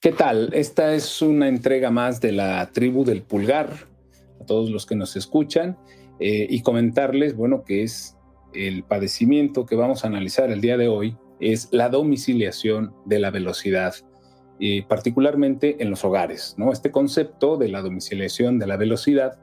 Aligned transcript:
¿Qué 0.00 0.12
tal? 0.12 0.50
Esta 0.52 0.94
es 0.94 1.22
una 1.22 1.48
entrega 1.48 1.90
más 1.90 2.20
de 2.20 2.30
la 2.30 2.70
tribu 2.70 3.04
del 3.04 3.22
pulgar, 3.22 3.88
a 4.40 4.44
todos 4.46 4.70
los 4.70 4.86
que 4.86 4.94
nos 4.94 5.16
escuchan, 5.16 5.76
eh, 6.20 6.46
y 6.48 6.62
comentarles, 6.62 7.34
bueno, 7.34 7.64
que 7.64 7.82
es 7.82 8.16
el 8.54 8.84
padecimiento 8.84 9.66
que 9.66 9.74
vamos 9.74 10.04
a 10.04 10.06
analizar 10.06 10.52
el 10.52 10.60
día 10.60 10.76
de 10.76 10.86
hoy, 10.86 11.16
es 11.40 11.68
la 11.72 11.88
domiciliación 11.88 12.94
de 13.06 13.18
la 13.18 13.32
velocidad, 13.32 13.92
y 14.60 14.82
particularmente 14.82 15.82
en 15.82 15.90
los 15.90 16.04
hogares. 16.04 16.54
¿no? 16.58 16.70
Este 16.70 16.92
concepto 16.92 17.56
de 17.56 17.66
la 17.66 17.82
domiciliación 17.82 18.60
de 18.60 18.68
la 18.68 18.76
velocidad 18.76 19.40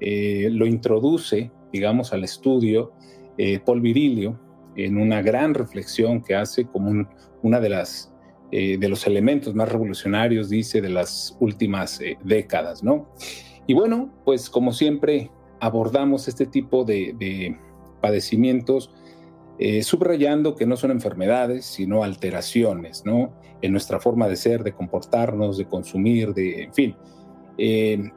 eh, 0.00 0.50
lo 0.52 0.66
introduce, 0.66 1.50
digamos, 1.72 2.12
al 2.12 2.24
estudio 2.24 2.92
eh, 3.38 3.58
Paul 3.58 3.80
Virilio 3.80 4.38
en 4.76 4.98
una 4.98 5.22
gran 5.22 5.54
reflexión 5.54 6.22
que 6.22 6.34
hace 6.34 6.66
como 6.66 7.08
una 7.42 7.58
de 7.58 7.70
las 7.70 8.13
eh, 8.52 8.76
de 8.78 8.88
los 8.88 9.06
elementos 9.06 9.54
más 9.54 9.68
revolucionarios, 9.68 10.48
dice, 10.48 10.80
de 10.80 10.90
las 10.90 11.36
últimas 11.40 12.00
eh, 12.00 12.18
décadas, 12.22 12.84
¿no? 12.84 13.08
Y 13.66 13.74
bueno, 13.74 14.12
pues 14.24 14.48
como 14.48 14.72
siempre 14.72 15.30
abordamos 15.60 16.28
este 16.28 16.46
tipo 16.46 16.84
de, 16.84 17.56
padecimientos, 18.00 18.90
eh, 19.58 19.82
subrayando 19.82 20.54
que 20.54 20.66
no 20.66 20.76
son 20.76 20.90
enfermedades, 20.90 21.64
sino 21.64 22.04
alteraciones, 22.04 23.02
¿no? 23.04 23.32
En 23.62 23.72
nuestra 23.72 23.98
forma 23.98 24.28
de 24.28 24.36
ser, 24.36 24.62
de 24.62 24.72
comportarnos, 24.72 25.56
de 25.56 25.66
consumir, 25.66 26.34
de, 26.34 26.64
en 26.64 26.74
fin, 26.74 26.96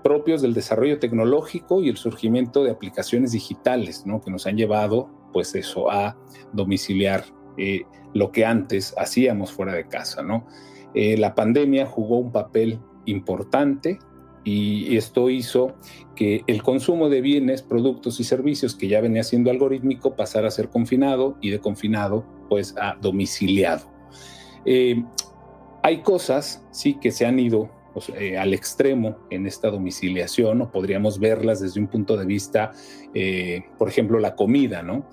propios 0.03 0.41
del 0.41 0.53
desarrollo 0.53 0.99
tecnológico 0.99 1.81
y 1.81 1.89
el 1.89 1.97
surgimiento 1.97 2.63
de 2.63 2.71
aplicaciones 2.71 3.31
digitales, 3.31 4.05
¿no? 4.05 4.19
Que 4.21 4.29
nos 4.29 4.45
han 4.45 4.57
llevado, 4.57 5.09
pues 5.31 5.55
eso, 5.55 5.89
a 5.89 6.17
domiciliar 6.53 7.23
eh, 7.57 7.83
lo 8.13 8.31
que 8.31 8.45
antes 8.45 8.93
hacíamos 8.97 9.51
fuera 9.51 9.73
de 9.73 9.87
casa, 9.87 10.23
¿no? 10.23 10.47
Eh, 10.93 11.17
la 11.17 11.35
pandemia 11.35 11.85
jugó 11.85 12.17
un 12.17 12.31
papel 12.31 12.79
importante 13.05 13.99
y 14.43 14.95
esto 14.95 15.29
hizo 15.29 15.75
que 16.15 16.41
el 16.47 16.63
consumo 16.63 17.09
de 17.09 17.19
bienes, 17.19 17.61
productos 17.61 18.19
y 18.21 18.23
servicios 18.23 18.75
que 18.75 18.87
ya 18.87 19.01
venía 19.01 19.23
siendo 19.23 19.51
algorítmico 19.51 20.15
pasara 20.15 20.47
a 20.47 20.51
ser 20.51 20.69
confinado 20.69 21.37
y 21.41 21.49
de 21.49 21.59
confinado 21.59 22.25
pues 22.47 22.73
a 22.79 22.95
domiciliado. 23.01 23.91
Eh, 24.65 25.03
hay 25.83 26.01
cosas, 26.01 26.65
sí, 26.71 26.95
que 26.95 27.11
se 27.11 27.25
han 27.25 27.39
ido 27.39 27.69
pues, 27.97 28.11
al 28.37 28.53
extremo 28.53 29.17
en 29.31 29.47
esta 29.47 29.71
domiciliación 29.71 30.61
o 30.61 30.71
podríamos 30.71 31.19
verlas 31.19 31.61
desde 31.61 31.79
un 31.79 31.87
punto 31.87 32.15
de 32.15 32.25
vista, 32.27 32.73
por 33.79 33.89
ejemplo, 33.89 34.19
la 34.19 34.35
comida, 34.35 34.83
¿no? 34.83 35.07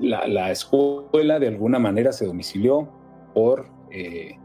la, 0.00 0.50
escuela 0.50 1.38
de 1.38 1.48
alguna 1.48 1.78
manera 1.78 2.12
se 2.12 2.26
domicilió 2.26 2.88
por, 3.34 3.70
eh, 3.90 4.36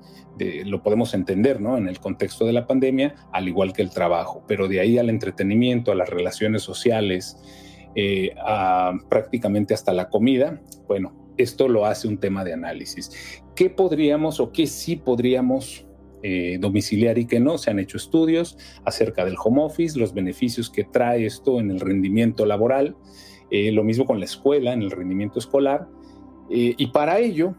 lo 0.66 0.83
podemos 0.83 1.13
entender, 1.13 1.61
¿no? 1.61 1.77
En 1.77 1.88
el 1.88 2.00
contexto 2.00 2.45
de 2.45 2.53
la 2.53 2.67
pandemia, 2.67 3.16
al 3.31 3.47
igual 3.47 3.73
que 3.73 3.81
el 3.81 3.89
trabajo, 3.89 4.44
pero 4.47 4.67
de 4.67 4.80
ahí 4.80 4.97
al 4.97 5.09
entretenimiento, 5.09 5.91
a 5.91 5.95
las 5.95 6.09
relaciones 6.09 6.61
sociales, 6.61 7.38
eh, 7.95 8.31
prácticamente 9.09 9.73
hasta 9.73 9.94
la 9.94 10.09
comida, 10.09 10.61
bueno, 10.88 11.13
esto 11.38 11.67
lo 11.67 11.85
hace 11.85 12.07
un 12.07 12.17
tema 12.17 12.44
de 12.44 12.53
análisis. 12.53 13.41
¿Qué 13.55 13.69
podríamos 13.69 14.39
o 14.39 14.52
qué 14.52 14.67
sí 14.67 14.95
podríamos 14.95 15.85
eh, 16.25 16.57
domiciliar 16.57 17.17
y 17.17 17.25
qué 17.25 17.41
no? 17.41 17.57
Se 17.57 17.69
han 17.69 17.79
hecho 17.79 17.97
estudios 17.97 18.57
acerca 18.85 19.25
del 19.25 19.35
home 19.38 19.61
office, 19.61 19.99
los 19.99 20.13
beneficios 20.13 20.69
que 20.69 20.85
trae 20.85 21.25
esto 21.25 21.59
en 21.59 21.69
el 21.69 21.81
rendimiento 21.81 22.45
laboral. 22.45 22.95
Eh, 23.52 23.73
lo 23.73 23.83
mismo 23.83 24.05
con 24.05 24.19
la 24.19 24.25
escuela, 24.25 24.71
en 24.71 24.83
el 24.83 24.89
rendimiento 24.89 25.38
escolar. 25.38 25.89
Eh, 26.49 26.75
y 26.77 26.88
para 26.88 27.19
ello 27.19 27.55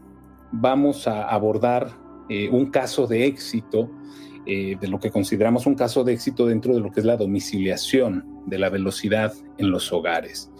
vamos 0.51 1.07
a 1.07 1.29
abordar 1.29 2.03
un 2.51 2.71
caso 2.71 3.05
de 3.05 3.27
éxito, 3.27 3.91
de 4.47 4.87
lo 4.87 4.99
que 4.99 5.11
consideramos 5.11 5.67
un 5.67 5.75
caso 5.75 6.03
de 6.03 6.13
éxito 6.13 6.47
dentro 6.47 6.73
de 6.73 6.79
lo 6.79 6.91
que 6.91 7.01
es 7.01 7.05
la 7.05 7.17
domiciliación 7.17 8.41
de 8.47 8.57
la 8.57 8.69
velocidad 8.69 9.31
en 9.59 9.69
los 9.69 9.93
hogares. 9.93 10.51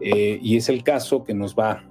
y 0.00 0.56
es 0.56 0.70
el 0.70 0.82
caso 0.82 1.24
que 1.24 1.34
nos 1.34 1.54
va 1.54 1.89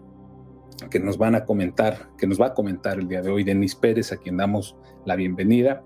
que 0.90 1.00
nos 1.00 1.18
van 1.18 1.36
a 1.36 1.46
comentar, 1.46 2.10
que 2.18 2.28
nos 2.28 2.40
va 2.40 2.48
a 2.48 2.54
comentar 2.54 3.00
el 3.00 3.08
día 3.08 3.22
de 3.22 3.30
hoy 3.30 3.44
Denis 3.44 3.76
Pérez, 3.76 4.12
a 4.12 4.18
quien 4.18 4.38
damos 4.38 4.76
la 5.06 5.16
bienvenida. 5.16 5.84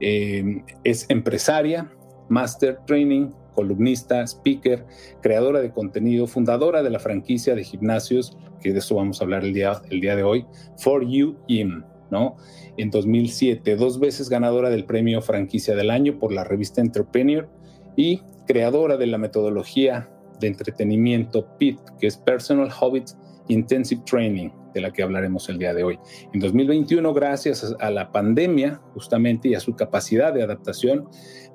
es 0.00 1.06
empresaria, 1.08 1.92
Master 2.28 2.78
Training, 2.86 3.30
columnista, 3.54 4.22
speaker, 4.26 4.86
creadora 5.20 5.60
de 5.60 5.70
contenido, 5.70 6.26
fundadora 6.26 6.82
de 6.82 6.90
la 6.90 6.98
franquicia 6.98 7.54
de 7.54 7.64
gimnasios, 7.64 8.36
que 8.60 8.72
de 8.72 8.78
eso 8.78 8.94
vamos 8.94 9.20
a 9.20 9.24
hablar 9.24 9.44
el 9.44 9.52
día, 9.52 9.82
el 9.90 10.00
día 10.00 10.16
de 10.16 10.22
hoy, 10.22 10.46
For 10.78 11.06
You 11.06 11.36
Gym, 11.46 11.84
¿no? 12.10 12.36
En 12.76 12.90
2007, 12.90 13.76
dos 13.76 14.00
veces 14.00 14.28
ganadora 14.28 14.70
del 14.70 14.84
premio 14.84 15.20
Franquicia 15.22 15.74
del 15.74 15.90
Año 15.90 16.18
por 16.18 16.32
la 16.32 16.44
revista 16.44 16.80
Entrepreneur 16.80 17.48
y 17.96 18.22
creadora 18.46 18.96
de 18.96 19.06
la 19.06 19.18
metodología 19.18 20.08
de 20.40 20.48
entretenimiento 20.48 21.46
PIT, 21.58 21.78
que 22.00 22.06
es 22.06 22.16
Personal 22.16 22.70
Habits 22.80 23.16
Intensive 23.48 24.02
Training, 24.04 24.50
de 24.74 24.80
la 24.80 24.92
que 24.92 25.02
hablaremos 25.02 25.48
el 25.48 25.58
día 25.58 25.74
de 25.74 25.84
hoy. 25.84 25.98
En 26.32 26.40
2021, 26.40 27.12
gracias 27.12 27.74
a 27.78 27.90
la 27.90 28.10
pandemia, 28.12 28.80
justamente, 28.94 29.48
y 29.48 29.54
a 29.54 29.60
su 29.60 29.76
capacidad 29.76 30.32
de 30.32 30.42
adaptación, 30.42 31.08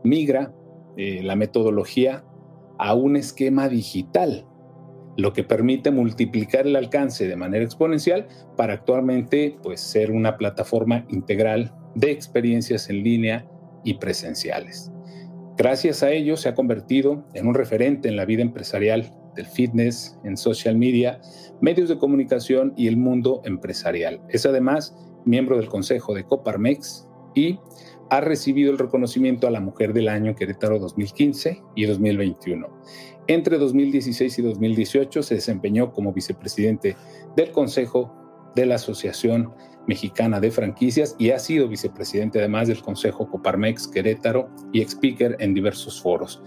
migra 0.03 0.53
eh, 0.97 1.21
la 1.23 1.35
metodología 1.35 2.23
a 2.79 2.93
un 2.93 3.15
esquema 3.15 3.69
digital, 3.69 4.45
lo 5.17 5.33
que 5.33 5.43
permite 5.43 5.91
multiplicar 5.91 6.67
el 6.67 6.75
alcance 6.75 7.27
de 7.27 7.35
manera 7.35 7.65
exponencial 7.65 8.27
para 8.55 8.73
actualmente 8.73 9.57
pues, 9.63 9.81
ser 9.81 10.11
una 10.11 10.37
plataforma 10.37 11.05
integral 11.09 11.73
de 11.95 12.11
experiencias 12.11 12.89
en 12.89 13.03
línea 13.03 13.47
y 13.83 13.95
presenciales. 13.95 14.91
Gracias 15.57 16.03
a 16.03 16.11
ello 16.11 16.37
se 16.37 16.49
ha 16.49 16.55
convertido 16.55 17.25
en 17.33 17.47
un 17.47 17.55
referente 17.55 18.07
en 18.07 18.15
la 18.15 18.25
vida 18.25 18.43
empresarial 18.43 19.11
del 19.37 19.45
fitness, 19.45 20.19
en 20.25 20.35
social 20.35 20.75
media, 20.75 21.21
medios 21.61 21.87
de 21.87 21.97
comunicación 21.97 22.73
y 22.75 22.87
el 22.87 22.97
mundo 22.97 23.41
empresarial. 23.45 24.21
Es 24.29 24.45
además 24.45 24.97
miembro 25.25 25.57
del 25.57 25.69
Consejo 25.69 26.13
de 26.13 26.25
Coparmex 26.25 27.07
y 27.33 27.59
ha 28.09 28.21
recibido 28.21 28.71
el 28.71 28.77
reconocimiento 28.77 29.47
a 29.47 29.51
la 29.51 29.59
Mujer 29.59 29.93
del 29.93 30.09
Año 30.09 30.35
Querétaro 30.35 30.79
2015 30.79 31.61
y 31.75 31.85
2021. 31.85 32.67
Entre 33.27 33.57
2016 33.57 34.39
y 34.39 34.41
2018 34.41 35.23
se 35.23 35.35
desempeñó 35.35 35.91
como 35.91 36.13
vicepresidente 36.13 36.95
del 37.35 37.51
Consejo 37.51 38.13
de 38.55 38.65
la 38.65 38.75
Asociación 38.75 39.53
Mexicana 39.87 40.39
de 40.39 40.51
Franquicias 40.51 41.15
y 41.19 41.31
ha 41.31 41.39
sido 41.39 41.67
vicepresidente 41.67 42.39
además 42.39 42.69
del 42.69 42.81
Consejo 42.81 43.29
Coparmex 43.29 43.87
Querétaro 43.87 44.49
y 44.71 44.81
speaker 44.81 45.35
en 45.39 45.53
diversos 45.53 46.01
foros. 46.01 46.41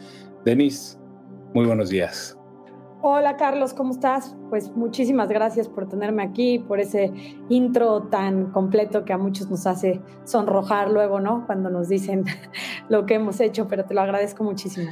Denise, 0.45 0.99
muy 1.55 1.67
buenos 1.67 1.91
días. 1.91 2.40
Hola 3.03 3.39
Carlos, 3.39 3.73
¿cómo 3.73 3.93
estás? 3.93 4.37
Pues 4.51 4.77
muchísimas 4.77 5.31
gracias 5.31 5.69
por 5.69 5.89
tenerme 5.89 6.23
aquí, 6.23 6.59
por 6.59 6.81
ese 6.81 7.11
intro 7.49 8.03
tan 8.11 8.53
completo 8.53 9.07
que 9.07 9.15
a 9.15 9.19
muchos 9.19 9.49
nos 9.49 9.67
hace 9.67 10.03
sonrojar 10.25 10.91
luego, 10.91 11.19
¿no? 11.19 11.47
Cuando 11.47 11.71
nos 11.71 11.89
dicen 11.89 12.25
lo 12.91 13.07
que 13.07 13.15
hemos 13.15 13.41
hecho, 13.41 13.69
pero 13.69 13.87
te 13.87 13.95
lo 13.95 14.03
agradezco 14.03 14.45
muchísimo. 14.45 14.91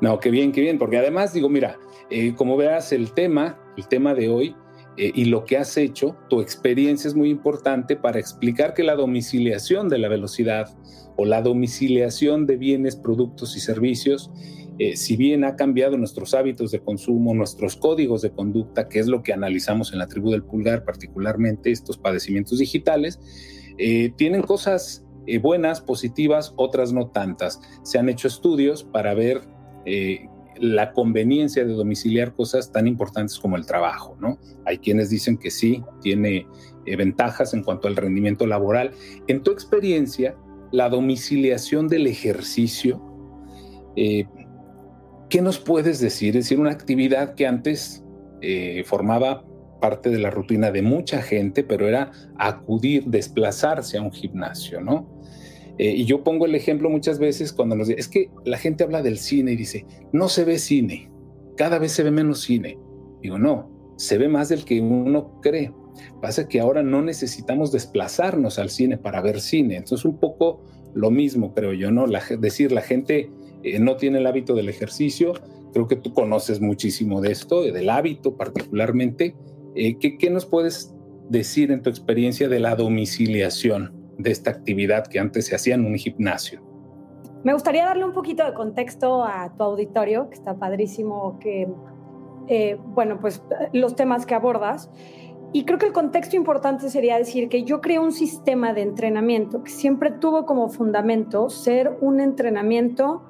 No, 0.00 0.18
qué 0.18 0.30
bien, 0.30 0.50
qué 0.50 0.62
bien, 0.62 0.78
porque 0.78 0.96
además 0.96 1.34
digo, 1.34 1.50
mira, 1.50 1.78
eh, 2.08 2.34
como 2.34 2.56
veas 2.56 2.90
el 2.90 3.12
tema, 3.12 3.58
el 3.76 3.86
tema 3.86 4.14
de 4.14 4.30
hoy 4.30 4.56
eh, 4.96 5.12
y 5.14 5.26
lo 5.26 5.44
que 5.44 5.58
has 5.58 5.76
hecho, 5.76 6.16
tu 6.30 6.40
experiencia 6.40 7.06
es 7.06 7.14
muy 7.14 7.28
importante 7.28 7.96
para 7.96 8.18
explicar 8.18 8.72
que 8.72 8.82
la 8.82 8.94
domiciliación 8.94 9.90
de 9.90 9.98
la 9.98 10.08
velocidad 10.08 10.74
o 11.18 11.26
la 11.26 11.42
domiciliación 11.42 12.46
de 12.46 12.56
bienes, 12.56 12.96
productos 12.96 13.58
y 13.58 13.60
servicios 13.60 14.30
eh, 14.78 14.96
si 14.96 15.16
bien 15.16 15.44
ha 15.44 15.54
cambiado 15.56 15.98
nuestros 15.98 16.34
hábitos 16.34 16.70
de 16.70 16.80
consumo, 16.80 17.34
nuestros 17.34 17.76
códigos 17.76 18.22
de 18.22 18.30
conducta, 18.30 18.88
que 18.88 19.00
es 19.00 19.06
lo 19.06 19.22
que 19.22 19.32
analizamos 19.32 19.92
en 19.92 19.98
la 19.98 20.08
tribu 20.08 20.30
del 20.30 20.42
pulgar, 20.42 20.84
particularmente 20.84 21.70
estos 21.70 21.98
padecimientos 21.98 22.58
digitales, 22.58 23.20
eh, 23.78 24.12
tienen 24.16 24.42
cosas 24.42 25.04
eh, 25.26 25.38
buenas, 25.38 25.80
positivas, 25.80 26.54
otras 26.56 26.92
no 26.92 27.08
tantas. 27.08 27.60
Se 27.82 27.98
han 27.98 28.08
hecho 28.08 28.28
estudios 28.28 28.84
para 28.84 29.14
ver 29.14 29.42
la 30.60 30.92
conveniencia 30.92 31.64
de 31.64 31.72
domiciliar 31.72 32.34
cosas 32.34 32.70
tan 32.70 32.86
importantes 32.86 33.38
como 33.40 33.56
el 33.56 33.66
trabajo, 33.66 34.16
¿no? 34.20 34.38
Hay 34.64 34.78
quienes 34.78 35.10
dicen 35.10 35.36
que 35.36 35.50
sí, 35.50 35.82
tiene 36.00 36.46
ventajas 36.86 37.52
en 37.52 37.64
cuanto 37.64 37.88
al 37.88 37.96
rendimiento 37.96 38.46
laboral. 38.46 38.92
En 39.26 39.42
tu 39.42 39.50
experiencia, 39.50 40.36
la 40.70 40.88
domiciliación 40.88 41.88
del 41.88 42.06
ejercicio, 42.06 43.02
¿Qué 45.32 45.40
nos 45.40 45.58
puedes 45.58 45.98
decir? 45.98 46.36
Es 46.36 46.44
decir, 46.44 46.60
una 46.60 46.72
actividad 46.72 47.34
que 47.34 47.46
antes 47.46 48.04
eh, 48.42 48.82
formaba 48.84 49.46
parte 49.80 50.10
de 50.10 50.18
la 50.18 50.28
rutina 50.28 50.70
de 50.70 50.82
mucha 50.82 51.22
gente, 51.22 51.64
pero 51.64 51.88
era 51.88 52.12
acudir, 52.36 53.06
desplazarse 53.06 53.96
a 53.96 54.02
un 54.02 54.12
gimnasio, 54.12 54.82
¿no? 54.82 55.08
Eh, 55.78 55.94
y 55.96 56.04
yo 56.04 56.22
pongo 56.22 56.44
el 56.44 56.54
ejemplo 56.54 56.90
muchas 56.90 57.18
veces 57.18 57.54
cuando 57.54 57.74
nos 57.74 57.88
es 57.88 58.08
que 58.08 58.28
la 58.44 58.58
gente 58.58 58.84
habla 58.84 59.00
del 59.00 59.16
cine 59.16 59.52
y 59.52 59.56
dice, 59.56 59.86
no 60.12 60.28
se 60.28 60.44
ve 60.44 60.58
cine, 60.58 61.10
cada 61.56 61.78
vez 61.78 61.92
se 61.92 62.02
ve 62.02 62.10
menos 62.10 62.42
cine. 62.42 62.78
Digo, 63.22 63.38
no, 63.38 63.94
se 63.96 64.18
ve 64.18 64.28
más 64.28 64.50
del 64.50 64.66
que 64.66 64.82
uno 64.82 65.40
cree. 65.40 65.72
Pasa 66.20 66.46
que 66.46 66.60
ahora 66.60 66.82
no 66.82 67.00
necesitamos 67.00 67.72
desplazarnos 67.72 68.58
al 68.58 68.68
cine 68.68 68.98
para 68.98 69.22
ver 69.22 69.40
cine. 69.40 69.76
Entonces, 69.76 70.04
un 70.04 70.18
poco 70.18 70.62
lo 70.92 71.10
mismo, 71.10 71.54
creo 71.54 71.72
yo, 71.72 71.90
¿no? 71.90 72.04
decir, 72.38 72.70
la 72.70 72.82
gente 72.82 73.30
eh, 73.62 73.78
no 73.78 73.96
tiene 73.96 74.18
el 74.18 74.26
hábito 74.26 74.54
del 74.54 74.68
ejercicio. 74.68 75.34
Creo 75.72 75.88
que 75.88 75.96
tú 75.96 76.12
conoces 76.12 76.60
muchísimo 76.60 77.20
de 77.20 77.32
esto, 77.32 77.62
del 77.62 77.88
hábito 77.90 78.36
particularmente. 78.36 79.34
Eh, 79.74 79.98
¿qué, 79.98 80.18
¿Qué 80.18 80.30
nos 80.30 80.46
puedes 80.46 80.94
decir 81.28 81.70
en 81.70 81.82
tu 81.82 81.90
experiencia 81.90 82.48
de 82.48 82.60
la 82.60 82.76
domiciliación 82.76 83.92
de 84.18 84.30
esta 84.30 84.50
actividad 84.50 85.06
que 85.06 85.18
antes 85.18 85.46
se 85.46 85.54
hacía 85.54 85.74
en 85.74 85.86
un 85.86 85.94
gimnasio? 85.94 86.60
Me 87.44 87.52
gustaría 87.52 87.84
darle 87.84 88.04
un 88.04 88.12
poquito 88.12 88.44
de 88.44 88.54
contexto 88.54 89.24
a 89.24 89.52
tu 89.56 89.64
auditorio, 89.64 90.28
que 90.28 90.34
está 90.34 90.54
padrísimo, 90.54 91.38
que, 91.40 91.68
eh, 92.46 92.78
bueno, 92.94 93.18
pues 93.20 93.42
los 93.72 93.96
temas 93.96 94.26
que 94.26 94.34
abordas. 94.34 94.90
Y 95.52 95.64
creo 95.64 95.78
que 95.78 95.86
el 95.86 95.92
contexto 95.92 96.36
importante 96.36 96.88
sería 96.88 97.18
decir 97.18 97.48
que 97.48 97.64
yo 97.64 97.80
creé 97.80 97.98
un 97.98 98.12
sistema 98.12 98.72
de 98.72 98.82
entrenamiento 98.82 99.62
que 99.64 99.70
siempre 99.70 100.10
tuvo 100.12 100.46
como 100.46 100.68
fundamento 100.68 101.50
ser 101.50 101.98
un 102.00 102.20
entrenamiento 102.20 103.22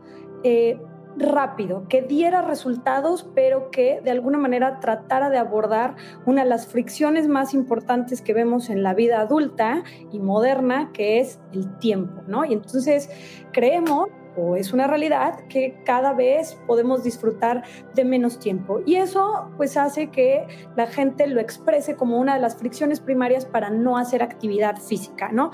eh, 0.44 0.80
rápido, 1.16 1.86
que 1.88 2.02
diera 2.02 2.42
resultados, 2.42 3.28
pero 3.34 3.70
que 3.70 4.00
de 4.00 4.10
alguna 4.10 4.38
manera 4.38 4.80
tratara 4.80 5.30
de 5.30 5.38
abordar 5.38 5.96
una 6.26 6.42
de 6.42 6.48
las 6.48 6.66
fricciones 6.66 7.28
más 7.28 7.54
importantes 7.54 8.22
que 8.22 8.32
vemos 8.32 8.70
en 8.70 8.82
la 8.82 8.94
vida 8.94 9.20
adulta 9.20 9.82
y 10.10 10.18
moderna, 10.18 10.90
que 10.92 11.20
es 11.20 11.38
el 11.52 11.78
tiempo, 11.78 12.22
¿no? 12.26 12.44
Y 12.44 12.54
entonces 12.54 13.10
creemos 13.52 14.08
es 14.56 14.72
una 14.72 14.86
realidad 14.86 15.40
que 15.48 15.78
cada 15.84 16.12
vez 16.12 16.58
podemos 16.66 17.02
disfrutar 17.02 17.62
de 17.94 18.04
menos 18.04 18.38
tiempo. 18.38 18.80
Y 18.86 18.96
eso 18.96 19.50
pues 19.56 19.76
hace 19.76 20.10
que 20.10 20.46
la 20.76 20.86
gente 20.86 21.26
lo 21.26 21.40
exprese 21.40 21.96
como 21.96 22.18
una 22.18 22.34
de 22.34 22.40
las 22.40 22.56
fricciones 22.56 23.00
primarias 23.00 23.44
para 23.44 23.70
no 23.70 23.96
hacer 23.98 24.22
actividad 24.22 24.76
física, 24.78 25.30
¿no? 25.32 25.50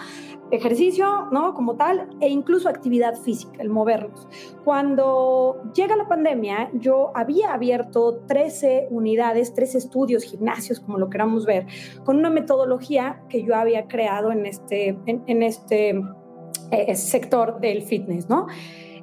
Ejercicio, 0.51 1.29
¿no? 1.31 1.55
Como 1.55 1.77
tal, 1.77 2.09
e 2.21 2.29
incluso 2.29 2.69
actividad 2.69 3.17
física, 3.17 3.61
el 3.61 3.69
movernos. 3.69 4.29
Cuando 4.65 5.63
llega 5.75 5.97
la 5.97 6.09
pandemia, 6.09 6.71
yo 6.73 7.13
había 7.15 7.53
abierto 7.53 8.23
13 8.27 8.89
unidades, 8.91 9.55
13 9.55 9.79
estudios, 9.79 10.25
gimnasios, 10.25 10.81
como 10.81 10.99
lo 10.99 11.11
queramos 11.11 11.45
ver, 11.45 11.67
con 12.05 12.17
una 12.17 12.31
metodología 12.31 13.23
que 13.29 13.43
yo 13.43 13.55
había 13.55 13.89
creado 13.89 14.33
en 14.33 14.47
este, 14.47 14.99
en 15.07 15.43
este 15.43 16.01
eh, 16.71 16.95
sector 16.97 17.61
del 17.61 17.83
fitness, 17.83 18.29
¿no? 18.29 18.47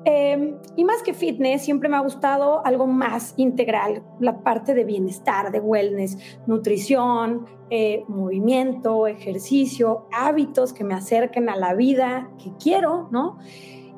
Em, 0.08 0.58
y 0.76 0.84
más 0.84 1.02
que 1.02 1.16
fitness, 1.16 1.64
siempre 1.64 1.90
me 1.90 1.98
ha 1.98 2.00
gustado 2.00 2.64
algo 2.64 2.86
más 2.86 3.34
integral, 3.38 4.04
la 4.20 4.44
parte 4.44 4.76
de 4.76 4.84
bienestar, 4.84 5.52
de 5.52 5.60
wellness, 5.60 6.20
nutrición, 6.46 7.48
eh, 7.72 8.04
movimiento, 8.08 9.08
ejercicio, 9.08 10.08
hábitos 10.14 10.74
que 10.74 10.84
me 10.84 10.94
acerquen 10.94 11.50
a 11.50 11.56
la 11.56 11.74
vida 11.74 12.30
que 12.38 12.52
quiero, 12.62 13.08
¿no? 13.12 13.40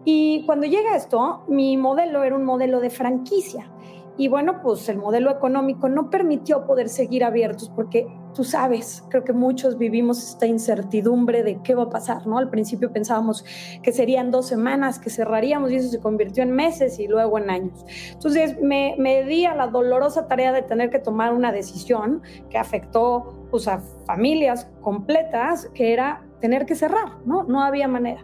Y 0.05 0.45
cuando 0.45 0.65
llega 0.65 0.95
esto, 0.95 1.43
mi 1.49 1.75
modelo 1.75 2.23
era 2.23 2.37
un 2.37 2.45
modelo 2.45 2.79
de 2.79 2.89
franquicia. 2.89 3.69
Y 4.17 4.29
bueno, 4.29 4.61
pues 4.63 4.87
el 4.87 4.97
modelo 4.97 5.29
económico 5.29 5.89
no 5.89 6.09
permitió 6.09 6.65
poder 6.65 6.87
seguir 6.87 7.25
abiertos 7.25 7.69
porque 7.75 8.07
tú 8.37 8.43
sabes, 8.43 9.03
creo 9.09 9.23
que 9.23 9.33
muchos 9.33 9.79
vivimos 9.79 10.23
esta 10.23 10.45
incertidumbre 10.45 11.41
de 11.41 11.59
qué 11.63 11.73
va 11.73 11.85
a 11.85 11.89
pasar, 11.89 12.27
¿no? 12.27 12.37
Al 12.37 12.51
principio 12.51 12.93
pensábamos 12.93 13.43
que 13.81 13.91
serían 13.91 14.29
dos 14.29 14.47
semanas 14.47 14.99
que 14.99 15.09
cerraríamos 15.09 15.71
y 15.71 15.77
eso 15.77 15.89
se 15.89 15.99
convirtió 15.99 16.43
en 16.43 16.51
meses 16.51 16.99
y 16.99 17.07
luego 17.07 17.39
en 17.39 17.49
años. 17.49 17.83
Entonces 18.11 18.61
me, 18.61 18.93
me 18.99 19.23
di 19.23 19.45
a 19.45 19.55
la 19.55 19.65
dolorosa 19.65 20.27
tarea 20.27 20.51
de 20.51 20.61
tener 20.61 20.91
que 20.91 20.99
tomar 20.99 21.33
una 21.33 21.51
decisión 21.51 22.21
que 22.51 22.59
afectó 22.59 23.47
pues, 23.49 23.67
a 23.67 23.79
familias 24.05 24.69
completas, 24.81 25.71
que 25.73 25.91
era 25.91 26.23
tener 26.39 26.67
que 26.67 26.75
cerrar, 26.75 27.17
¿no? 27.25 27.41
No 27.41 27.63
había 27.63 27.87
manera. 27.87 28.23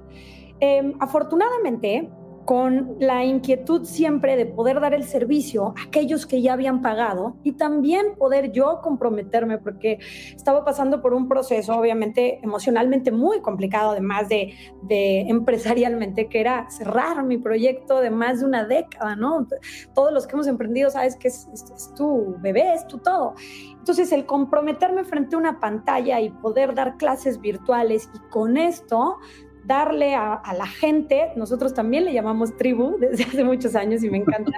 Eh, 0.60 0.94
afortunadamente, 1.00 2.08
con 2.46 2.98
la 3.00 3.24
inquietud 3.24 3.86
siempre 3.86 4.36
de 4.36 4.46
poder 4.46 4.80
dar 4.80 4.94
el 4.94 5.04
servicio 5.04 5.74
a 5.78 5.84
aquellos 5.84 6.26
que 6.26 6.42
ya 6.42 6.54
habían 6.54 6.82
pagado 6.82 7.38
y 7.44 7.54
también 7.54 8.16
poder 8.18 8.52
yo 8.52 8.82
comprometerme 8.82 9.58
porque 9.58 10.00
estaba 10.36 10.66
pasando 10.66 11.02
por 11.02 11.14
un 11.14 11.28
proceso 11.28 11.76
obviamente 11.76 12.40
emocionalmente 12.44 13.12
muy 13.12 13.42
complicado, 13.42 13.92
además 13.92 14.28
de, 14.30 14.54
empresarialmente, 14.90 16.28
que 16.28 16.40
era 16.40 16.70
cerrar 16.70 17.24
mi 17.24 17.38
proyecto 17.38 18.02
de 18.02 18.10
más 18.10 18.42
de 18.42 18.46
una 18.46 18.66
década, 18.66 19.16
¿no? 19.16 19.48
Todos 19.94 20.12
los 20.12 20.28
que 20.28 20.34
hemos 20.34 20.48
emprendido 20.48 20.90
sabes 20.90 21.16
que 21.16 21.30
es, 21.30 21.48
es 21.54 21.94
tu 21.96 22.36
bebé, 22.40 22.74
es 22.74 22.86
tu 22.88 22.98
todo. 22.98 23.36
Entonces 23.78 24.12
el 24.12 24.26
comprometerme 24.26 25.04
frente 25.04 25.36
a 25.36 25.40
una 25.40 25.60
pantalla 25.60 26.20
y 26.20 26.30
poder 26.30 26.74
dar 26.74 26.98
clases 26.98 27.40
virtuales 27.40 28.10
y 28.14 28.20
con 28.30 28.58
esto 28.58 29.18
darle 29.66 30.16
a, 30.16 30.42
la 30.58 30.68
gente, 30.68 31.32
nosotros 31.36 31.74
también 31.74 32.06
le 32.06 32.14
llamamos 32.14 32.56
tribu 32.58 32.98
desde 33.00 33.24
hace 33.24 33.44
muchos 33.44 33.76
años 33.76 34.04
y 34.04 34.10
me 34.10 34.18
encanta, 34.18 34.52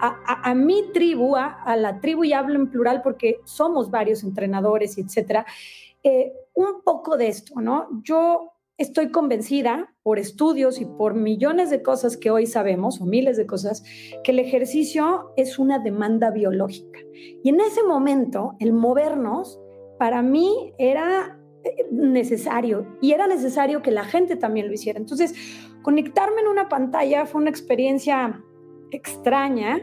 a, 0.00 0.54
mi 0.54 0.90
tribu, 0.92 1.36
a, 1.36 1.76
la 1.76 2.00
tribu 2.00 2.24
y 2.24 2.32
hablo 2.32 2.56
en 2.56 2.70
plural 2.70 3.02
porque 3.02 3.40
somos 3.44 3.90
varios 3.90 4.22
entrenadores 4.22 4.98
y 4.98 5.02
etcétera, 5.02 5.46
eh, 6.02 6.32
un 6.54 6.82
poco 6.82 7.16
de 7.16 7.28
esto, 7.28 7.60
¿no? 7.60 7.88
Yo 8.02 8.52
estoy 8.78 9.10
convencida 9.10 9.92
por 10.02 10.18
estudios 10.18 10.80
y 10.80 10.86
por 10.86 11.14
millones 11.14 11.68
de 11.68 11.82
cosas 11.82 12.16
que 12.16 12.30
hoy 12.30 12.46
sabemos, 12.46 13.00
o 13.00 13.04
miles 13.04 13.36
de 13.36 13.46
cosas, 13.46 13.84
que 14.24 14.32
el 14.32 14.38
ejercicio 14.38 15.32
es 15.36 15.58
una 15.58 15.78
demanda 15.78 16.30
biológica. 16.30 16.98
Y 17.44 17.50
en 17.50 17.60
ese 17.60 17.82
momento, 17.82 18.54
el 18.58 18.72
movernos, 18.72 19.60
para 19.98 20.22
mí 20.22 20.72
era 20.78 21.39
necesario 21.90 22.86
y 23.00 23.12
era 23.12 23.26
necesario 23.26 23.82
que 23.82 23.90
la 23.90 24.04
gente 24.04 24.36
también 24.36 24.68
lo 24.68 24.72
hiciera. 24.72 24.98
Entonces, 24.98 25.34
conectarme 25.82 26.40
en 26.40 26.48
una 26.48 26.68
pantalla 26.68 27.26
fue 27.26 27.40
una 27.40 27.50
experiencia 27.50 28.42
extraña, 28.90 29.80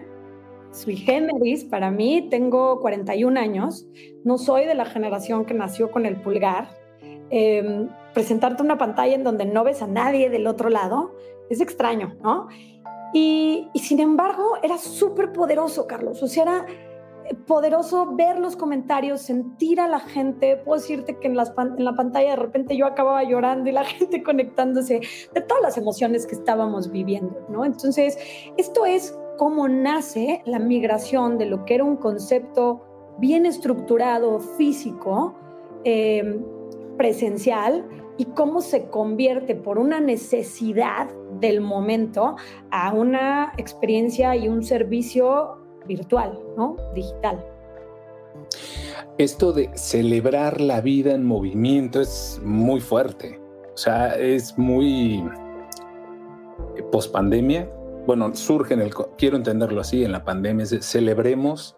sui 0.72 0.96
generis 0.96 1.64
para 1.64 1.92
mí. 1.92 2.28
Tengo 2.30 2.80
41 2.82 3.40
años, 3.40 3.88
no 4.24 4.38
soy 4.38 4.66
de 4.66 4.76
la 4.76 4.86
generación 4.86 5.46
que 5.46 5.54
nació 5.54 5.92
con 5.92 6.06
el 6.06 6.22
pulgar. 6.22 6.70
Em, 7.30 7.90
presentarte 8.14 8.64
una 8.64 8.78
pantalla 8.78 9.14
en 9.14 9.24
donde 9.24 9.46
no 9.46 9.64
ves 9.64 9.82
a 9.82 9.88
nadie 9.88 10.30
del 10.30 10.48
otro 10.48 10.70
lado 10.70 11.14
es 11.50 11.60
extraño, 11.60 12.16
¿no? 12.22 12.48
Y, 13.14 13.70
y 13.74 13.80
sin 13.80 14.00
embargo, 14.00 14.58
era 14.64 14.78
súper 14.78 15.32
poderoso, 15.32 15.88
Carlos. 15.88 16.22
O 16.24 16.28
sea, 16.28 16.44
era 16.44 16.66
poderoso 17.46 18.16
ver 18.16 18.40
los 18.40 18.56
comentarios, 18.56 19.22
sentir 19.22 19.80
a 19.80 19.88
la 19.88 20.00
gente. 20.00 20.58
Puedo 20.58 20.80
decirte 20.80 21.18
que 21.20 21.28
en, 21.28 21.34
en, 21.38 21.86
la 21.86 21.94
pantalla 21.96 22.32
de 22.32 22.36
repente 22.36 22.78
yo 22.78 22.86
acababa 22.86 23.24
llorando 23.24 23.70
y 23.70 23.74
la 23.74 23.84
gente 23.86 24.24
conectándose 24.24 25.02
de 25.34 25.42
todas 25.42 25.64
las 25.64 25.78
emociones 25.78 26.26
que 26.26 26.36
estábamos 26.36 26.92
viviendo, 26.92 27.46
¿no? 27.50 27.66
Entonces, 27.66 28.18
esto 28.58 28.86
es 28.86 29.18
cómo 29.38 29.68
nace 29.68 30.42
la 30.46 30.60
migración 30.60 31.38
de 31.38 31.46
lo 31.46 31.66
que 31.66 31.76
era 31.76 31.84
un 31.84 31.98
concepto 31.98 32.82
bien 33.20 33.46
estructurado, 33.46 34.40
físico, 34.40 35.36
eh, 35.84 36.40
presencial, 36.98 37.88
y 38.18 38.26
cómo 38.26 38.62
se 38.62 38.90
convierte 38.90 39.56
por 39.56 39.78
una 39.78 40.00
necesidad 40.00 41.08
del 41.40 41.62
momento 41.62 42.36
a 42.72 42.92
una 42.92 43.54
experiencia 43.58 44.36
y 44.36 44.48
un 44.48 44.64
servicio 44.64 45.67
virtual, 45.88 46.40
¿no? 46.56 46.78
Digital. 46.94 47.44
Esto 49.18 49.52
de 49.52 49.72
celebrar 49.76 50.62
la 50.62 50.82
vida 50.82 51.14
en 51.14 51.26
movimiento 51.26 52.02
es 52.02 52.40
muy 52.44 52.80
fuerte. 52.80 53.40
O 53.74 53.78
sea, 53.78 54.16
es 54.16 54.58
muy 54.58 55.24
eh, 56.76 56.84
pospandemia. 56.92 57.72
Bueno, 58.06 58.34
surge 58.36 58.74
en 58.74 58.82
el, 58.82 58.94
quiero 59.18 59.38
entenderlo 59.38 59.82
así, 59.82 60.04
en 60.04 60.12
la 60.12 60.24
pandemia, 60.24 60.64
es 60.64 60.86
celebremos 60.86 61.76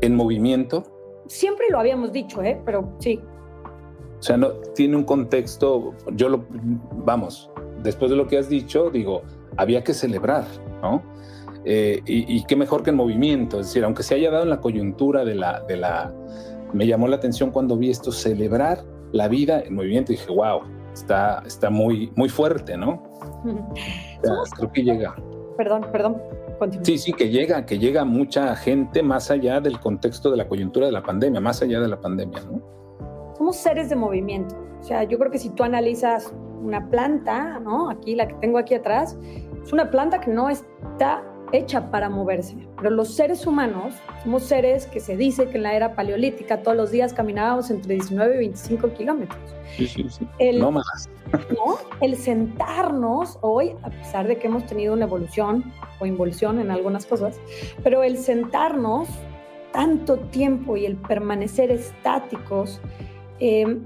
en 0.00 0.14
movimiento. 0.14 0.84
Siempre 1.26 1.66
lo 1.70 1.80
habíamos 1.80 2.12
dicho, 2.12 2.42
¿eh? 2.42 2.60
Pero 2.64 2.92
sí. 3.00 3.20
O 4.18 4.22
sea, 4.22 4.36
no, 4.36 4.50
tiene 4.74 4.96
un 4.96 5.04
contexto, 5.04 5.94
yo 6.12 6.28
lo, 6.28 6.46
vamos, 7.04 7.50
después 7.82 8.10
de 8.10 8.16
lo 8.16 8.26
que 8.26 8.38
has 8.38 8.48
dicho, 8.48 8.90
digo, 8.90 9.22
había 9.56 9.84
que 9.84 9.92
celebrar, 9.92 10.44
¿no? 10.82 11.02
Eh, 11.68 12.00
y, 12.06 12.44
qué 12.44 12.54
mejor 12.54 12.84
que 12.84 12.90
en 12.90 12.96
movimiento, 12.96 13.58
es 13.58 13.66
decir, 13.66 13.82
aunque 13.82 14.04
se 14.04 14.14
haya 14.14 14.30
dado 14.30 14.44
en 14.44 14.50
la 14.50 14.60
coyuntura 14.60 15.24
de 15.24 15.34
la, 15.34 15.60
de 15.62 15.76
la... 15.76 16.14
Me 16.72 16.86
llamó 16.86 17.08
la 17.08 17.16
atención 17.16 17.50
cuando 17.50 17.76
vi 17.76 17.90
esto, 17.90 18.12
celebrar 18.12 18.84
la 19.10 19.26
vida 19.26 19.60
en 19.62 19.74
movimiento, 19.74 20.12
y 20.12 20.14
dije, 20.14 20.30
wow, 20.30 20.60
está, 20.94 21.42
está 21.44 21.68
muy, 21.68 22.12
muy 22.14 22.28
fuerte, 22.28 22.76
¿no? 22.76 23.02
creo 24.56 24.72
que 24.72 24.84
llega. 24.84 25.16
Perdón, 25.56 25.86
perdón. 25.90 26.22
Sí, 26.82 26.98
sí, 26.98 27.12
que 27.12 27.30
llega, 27.30 27.66
que 27.66 27.80
llega 27.80 28.04
mucha 28.04 28.54
gente 28.54 29.02
más 29.02 29.32
allá 29.32 29.60
del 29.60 29.80
contexto 29.80 30.30
de 30.30 30.36
la 30.36 30.46
coyuntura 30.46 30.86
de 30.86 30.92
la 30.92 31.02
pandemia, 31.02 31.40
más 31.40 31.62
allá 31.62 31.80
de 31.80 31.88
la 31.88 32.00
pandemia, 32.00 32.42
¿no? 32.42 32.62
Somos 33.36 33.56
seres 33.56 33.88
de 33.88 33.96
movimiento. 33.96 34.54
O 34.78 34.82
sea, 34.84 35.02
yo 35.02 35.18
creo 35.18 35.32
que 35.32 35.38
si 35.38 35.50
tú 35.50 35.64
analizas 35.64 36.32
una 36.62 36.88
planta, 36.88 37.58
¿no? 37.58 37.90
Aquí, 37.90 38.14
la 38.14 38.28
que 38.28 38.34
tengo 38.34 38.56
aquí 38.56 38.74
atrás, 38.74 39.18
es 39.62 39.72
una 39.72 39.90
planta 39.90 40.20
que 40.20 40.30
no 40.30 40.48
está 40.48 41.24
hecha 41.52 41.90
para 41.90 42.08
moverse, 42.08 42.56
pero 42.76 42.90
los 42.90 43.14
seres 43.14 43.46
humanos 43.46 43.94
somos 44.22 44.44
seres 44.44 44.86
que 44.86 45.00
se 45.00 45.16
dice 45.16 45.48
que 45.48 45.56
en 45.56 45.62
la 45.62 45.74
era 45.74 45.94
paleolítica 45.94 46.62
todos 46.62 46.76
los 46.76 46.90
días 46.90 47.12
caminábamos 47.12 47.70
entre 47.70 47.94
19 47.94 48.34
y 48.34 48.38
25 48.38 48.92
kilómetros. 48.94 49.38
Sí, 49.76 49.86
sí, 49.86 50.06
sí. 50.08 50.26
El, 50.38 50.58
no 50.58 50.72
más. 50.72 51.08
¿no? 51.50 51.78
El 52.00 52.16
sentarnos 52.16 53.38
hoy, 53.42 53.74
a 53.82 53.90
pesar 53.90 54.26
de 54.26 54.38
que 54.38 54.46
hemos 54.46 54.66
tenido 54.66 54.94
una 54.94 55.04
evolución 55.04 55.72
o 56.00 56.06
involución 56.06 56.60
en 56.60 56.70
algunas 56.70 57.06
cosas, 57.06 57.40
pero 57.82 58.02
el 58.02 58.18
sentarnos 58.18 59.08
tanto 59.72 60.16
tiempo 60.18 60.76
y 60.76 60.86
el 60.86 60.96
permanecer 60.96 61.70
estáticos, 61.70 62.80
eh, 63.40 63.78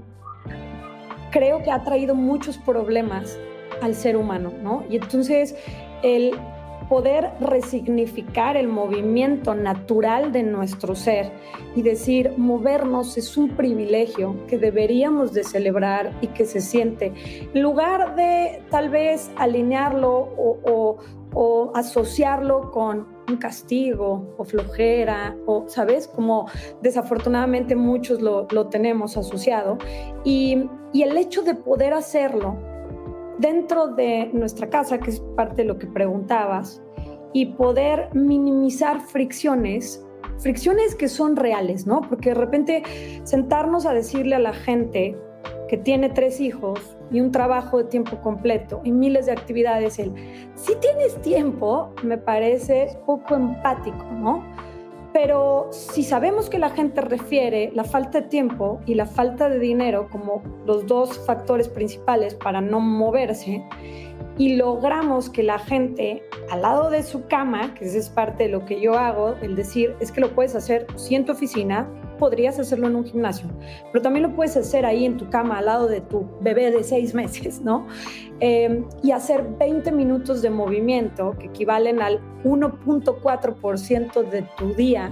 creo 1.31 1.61
que 1.63 1.71
ha 1.71 1.83
traído 1.83 2.15
muchos 2.15 2.57
problemas 2.57 3.37
al 3.81 3.95
ser 3.95 4.15
humano, 4.15 4.51
¿no? 4.61 4.83
Y 4.89 4.97
entonces 4.97 5.55
el 6.03 6.33
poder 6.91 7.31
resignificar 7.39 8.57
el 8.57 8.67
movimiento 8.67 9.55
natural 9.55 10.33
de 10.33 10.43
nuestro 10.43 10.93
ser 10.93 11.31
y 11.73 11.83
decir 11.83 12.33
movernos 12.35 13.17
es 13.17 13.37
un 13.37 13.55
privilegio 13.55 14.35
que 14.47 14.57
deberíamos 14.57 15.31
de 15.31 15.45
celebrar 15.45 16.11
y 16.19 16.27
que 16.27 16.43
se 16.43 16.59
siente, 16.59 17.13
en 17.53 17.61
lugar 17.61 18.17
de 18.17 18.61
tal 18.69 18.89
vez 18.89 19.31
alinearlo 19.37 20.11
o, 21.33 21.71
asociarlo 21.73 22.71
con 22.71 23.07
un 23.29 23.37
castigo 23.37 24.35
o 24.37 24.43
flojera 24.43 25.37
o, 25.45 25.63
¿sabes? 25.69 26.09
Como 26.09 26.47
desafortunadamente 26.81 27.73
muchos 27.73 28.21
lo, 28.21 28.67
tenemos 28.67 29.15
asociado. 29.15 29.77
Y 30.25 30.67
el 30.93 31.17
hecho 31.17 31.41
de 31.41 31.55
poder 31.55 31.93
hacerlo 31.93 32.70
dentro 33.41 33.87
de 33.87 34.29
nuestra 34.31 34.69
casa, 34.69 34.99
que 34.99 35.09
es 35.09 35.19
parte 35.35 35.63
de 35.63 35.67
lo 35.67 35.77
que 35.77 35.87
preguntabas, 35.87 36.81
y 37.33 37.47
poder 37.47 38.09
minimizar 38.13 39.01
fricciones, 39.01 40.05
fricciones 40.37 40.95
que 40.95 41.07
son 41.07 41.35
reales, 41.35 41.87
¿no? 41.87 42.01
Porque 42.01 42.29
de 42.29 42.35
repente 42.35 42.83
sentarnos 43.23 43.85
a 43.85 43.93
decirle 43.93 44.35
a 44.35 44.39
la 44.39 44.53
gente 44.53 45.17
que 45.67 45.77
tiene 45.77 46.09
tres 46.09 46.41
hijos 46.41 46.97
y 47.11 47.21
un 47.21 47.31
trabajo 47.31 47.77
de 47.77 47.85
tiempo 47.85 48.19
completo 48.21 48.81
y 48.83 48.91
miles 48.91 49.25
de 49.25 49.31
actividades, 49.31 49.99
el 49.99 50.13
si 50.55 50.75
tienes 50.75 51.21
tiempo, 51.21 51.93
me 52.03 52.17
parece 52.17 52.97
poco 53.05 53.35
empático, 53.35 54.03
¿no? 54.11 54.43
Pero 55.13 55.67
si 55.71 56.03
sabemos 56.03 56.49
que 56.49 56.57
la 56.57 56.69
gente 56.69 57.01
refiere 57.01 57.71
la 57.75 57.83
falta 57.83 58.21
de 58.21 58.27
tiempo 58.27 58.79
y 58.85 58.95
la 58.95 59.05
falta 59.05 59.49
de 59.49 59.59
dinero 59.59 60.07
como 60.09 60.41
los 60.65 60.87
dos 60.87 61.19
factores 61.25 61.67
principales 61.67 62.35
para 62.35 62.61
no 62.61 62.79
moverse, 62.79 63.63
y 64.37 64.55
logramos 64.55 65.29
que 65.29 65.43
la 65.43 65.59
gente 65.59 66.23
al 66.49 66.61
lado 66.61 66.89
de 66.89 67.03
su 67.03 67.27
cama, 67.27 67.73
que 67.75 67.85
es 67.85 68.09
parte 68.09 68.43
de 68.43 68.49
lo 68.49 68.65
que 68.65 68.79
yo 68.79 68.97
hago, 68.97 69.35
el 69.41 69.55
decir, 69.55 69.95
es 69.99 70.11
que 70.11 70.21
lo 70.21 70.33
puedes 70.33 70.55
hacer 70.55 70.87
si 70.95 71.15
en 71.15 71.25
tu 71.25 71.33
oficina, 71.33 71.87
podrías 72.21 72.59
hacerlo 72.59 72.85
en 72.85 72.95
un 72.97 73.03
gimnasio, 73.03 73.47
pero 73.91 74.03
también 74.03 74.21
lo 74.21 74.35
puedes 74.35 74.55
hacer 74.55 74.85
ahí 74.85 75.05
en 75.05 75.17
tu 75.17 75.27
cama 75.31 75.57
al 75.57 75.65
lado 75.65 75.87
de 75.87 76.01
tu 76.01 76.29
bebé 76.39 76.69
de 76.69 76.83
seis 76.83 77.13
meses, 77.21 77.61
¿no? 77.61 77.87
Eh, 78.39 78.83
y 79.01 79.09
hacer 79.09 79.43
20 79.57 79.91
minutos 79.91 80.43
de 80.43 80.51
movimiento 80.51 81.35
que 81.39 81.47
equivalen 81.47 81.99
al 81.99 82.19
1.4% 82.43 84.29
de 84.29 84.43
tu 84.55 84.75
día, 84.75 85.11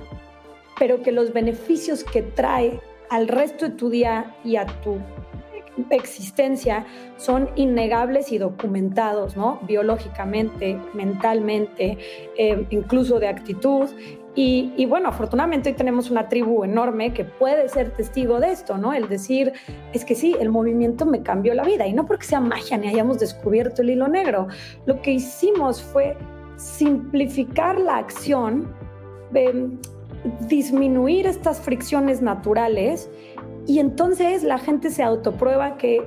pero 0.77 1.01
que 1.01 1.11
los 1.11 1.33
beneficios 1.33 2.03
que 2.03 2.21
trae 2.21 2.79
al 3.09 3.27
resto 3.27 3.69
de 3.69 3.71
tu 3.75 3.89
día 3.89 4.35
y 4.43 4.57
a 4.57 4.67
tu 4.67 4.99
existencia 5.89 6.85
son 7.17 7.49
innegables 7.55 8.31
y 8.31 8.37
documentados, 8.37 9.35
¿no? 9.35 9.59
Biológicamente, 9.63 10.77
mentalmente, 10.93 11.97
eh, 12.37 12.65
incluso 12.69 13.19
de 13.19 13.27
actitud. 13.27 13.89
Y, 14.35 14.85
bueno, 14.85 15.09
afortunadamente 15.09 15.69
hoy 15.69 15.75
tenemos 15.75 16.09
una 16.09 16.29
tribu 16.29 16.63
enorme 16.63 17.13
que 17.13 17.25
puede 17.25 17.67
ser 17.67 17.91
testigo 17.91 18.39
de 18.39 18.51
esto, 18.51 18.77
¿no? 18.77 18.93
El 18.93 19.09
decir, 19.09 19.51
es 19.91 20.05
que 20.05 20.15
sí, 20.15 20.35
el 20.39 20.49
movimiento 20.49 21.05
me 21.05 21.23
cambió 21.23 21.53
la 21.53 21.63
vida 21.63 21.85
y 21.87 21.93
no 21.93 22.05
porque 22.05 22.25
sea 22.25 22.39
magia 22.39 22.77
ni 22.77 22.87
hayamos 22.87 23.19
descubierto 23.19 23.81
el 23.81 23.89
hilo 23.89 24.07
negro. 24.07 24.47
Lo 24.85 25.01
que 25.01 25.11
hicimos 25.11 25.81
fue 25.81 26.15
simplificar 26.55 27.79
la 27.79 27.97
acción, 27.97 28.73
disminuir 30.47 31.27
estas 31.27 31.59
fricciones 31.59 32.21
naturales 32.21 33.09
y 33.65 33.79
entonces 33.79 34.43
la 34.43 34.57
gente 34.57 34.89
se 34.89 35.03
autoprueba 35.03 35.77
que, 35.77 36.01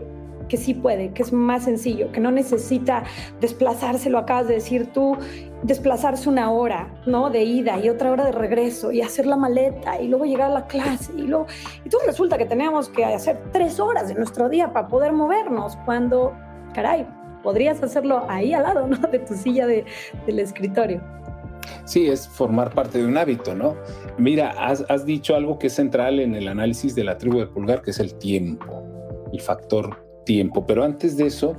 que 0.49 0.57
sí 0.57 0.75
puede, 0.75 1.13
que 1.13 1.23
es 1.23 1.33
más 1.33 1.65
sencillo, 1.65 2.13
que 2.13 2.21
no 2.21 2.31
necesita 2.31 3.05
desplazarse, 3.41 4.11
lo 4.11 4.19
acabas 4.19 4.49
de 4.49 4.55
decir 4.55 4.87
tú, 4.87 5.17
desplazarse 5.63 6.29
una 6.29 6.51
hora, 6.51 6.89
¿no? 7.07 7.31
De 7.31 7.43
ida 7.43 7.79
y 7.79 7.89
otra 7.89 8.11
hora 8.11 8.25
de 8.25 8.33
regreso 8.33 8.93
y 8.93 9.01
hacer 9.01 9.27
la 9.27 9.37
maleta 9.37 10.01
y 10.01 10.09
luego 10.09 10.25
llegar 10.25 10.51
a 10.51 10.55
la 10.55 10.67
clase 10.67 11.13
y 11.17 11.23
luego... 11.23 11.47
Entonces 11.85 12.07
resulta 12.07 12.39
que 12.39 12.47
tenemos 12.47 12.89
que 12.89 13.05
hacer 13.05 13.41
tres 13.53 13.79
horas 13.81 14.09
de 14.09 14.15
nuestro 14.15 14.49
día 14.49 14.73
para 14.73 14.89
poder 14.89 15.13
movernos 15.13 15.77
cuando, 15.85 16.33
caray, 16.75 17.07
podrías 17.43 17.83
hacerlo 17.83 18.25
ahí 18.29 18.53
al 18.53 18.63
lado, 18.63 18.87
¿no? 18.87 18.97
De 19.09 19.19
tu 19.21 19.35
silla 19.35 19.67
de, 19.67 19.85
del 20.27 20.39
escritorio. 20.39 21.01
Sí, 21.85 22.09
es 22.09 22.29
formar 22.29 22.75
parte 22.75 22.99
de 22.99 23.07
un 23.07 23.17
hábito, 23.17 23.55
¿no? 23.55 23.77
Mira, 24.19 24.51
has, 24.51 25.05
dicho 25.05 25.35
algo 25.35 25.59
que 25.59 25.69
es 25.69 25.75
central 25.75 26.21
en 26.21 26.35
el 26.35 26.49
análisis 26.49 26.95
de 26.95 27.05
la 27.05 27.19
tribu 27.19 27.39
de 27.39 27.47
pulgar, 27.47 27.83
que 27.83 27.91
es 27.91 28.01
el 28.01 28.15
tiempo, 28.15 28.83
el 29.33 29.41
factor 29.41 30.05
tiempo. 30.25 30.65
Pero 30.67 30.85
antes 30.85 31.17
de 31.17 31.27
eso, 31.27 31.57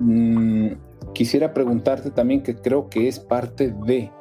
mm, 0.00 0.72
quisiera 1.16 1.54
preguntarte 1.54 2.10
también 2.10 2.42
que 2.42 2.54
creo 2.54 2.90
que 2.90 3.08
es 3.08 3.18
parte 3.18 3.74
de 3.86 4.12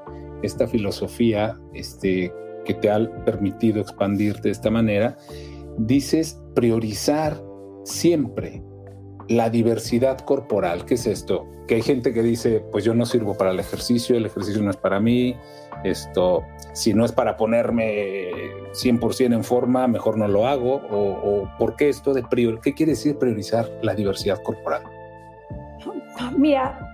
esta 0.44 0.66
filosofía 0.66 1.60
este, 1.74 2.32
que 2.64 2.74
te 2.74 2.90
ha 2.90 3.26
permitido 3.26 3.82
expandirte 3.82 4.44
de 4.44 4.52
esta 4.54 4.70
manera. 4.70 5.18
Dices 5.78 6.42
priorizar 6.56 7.38
siempre 7.84 8.64
la 9.28 9.50
diversidad 9.50 10.20
corporal. 10.20 10.86
¿Qué 10.86 10.94
es 10.94 11.06
esto? 11.06 11.46
Que 11.68 11.76
hay 11.76 11.82
gente 11.82 12.14
que 12.14 12.24
dice, 12.24 12.64
pues 12.72 12.86
yo 12.86 12.94
no 12.94 13.06
sirvo 13.06 13.36
para 13.36 13.52
el 13.52 13.60
ejercicio, 13.60 14.16
el 14.16 14.28
ejercicio 14.28 14.62
no 14.62 14.70
es 14.70 14.78
para 14.78 15.02
mí, 15.02 15.36
esto, 15.84 16.44
si 16.72 16.94
no 16.94 17.04
es 17.04 17.12
para 17.12 17.36
ponerme 17.36 18.32
100% 18.72 19.34
en 19.34 19.44
forma, 19.44 19.86
mejor 19.90 20.18
no 20.18 20.30
lo 20.30 20.48
hago, 20.48 20.76
o, 20.90 21.50
¿por 21.60 21.76
qué 21.76 21.90
esto 21.90 22.14
de 22.14 22.24
priorizar? 22.24 22.62
¿Qué 22.62 22.74
quiere 22.74 22.94
decir 22.94 23.18
priorizar 23.18 23.70
la 23.82 23.94
diversidad 23.94 24.42
corporal? 24.44 24.84
Mira, 26.38 26.85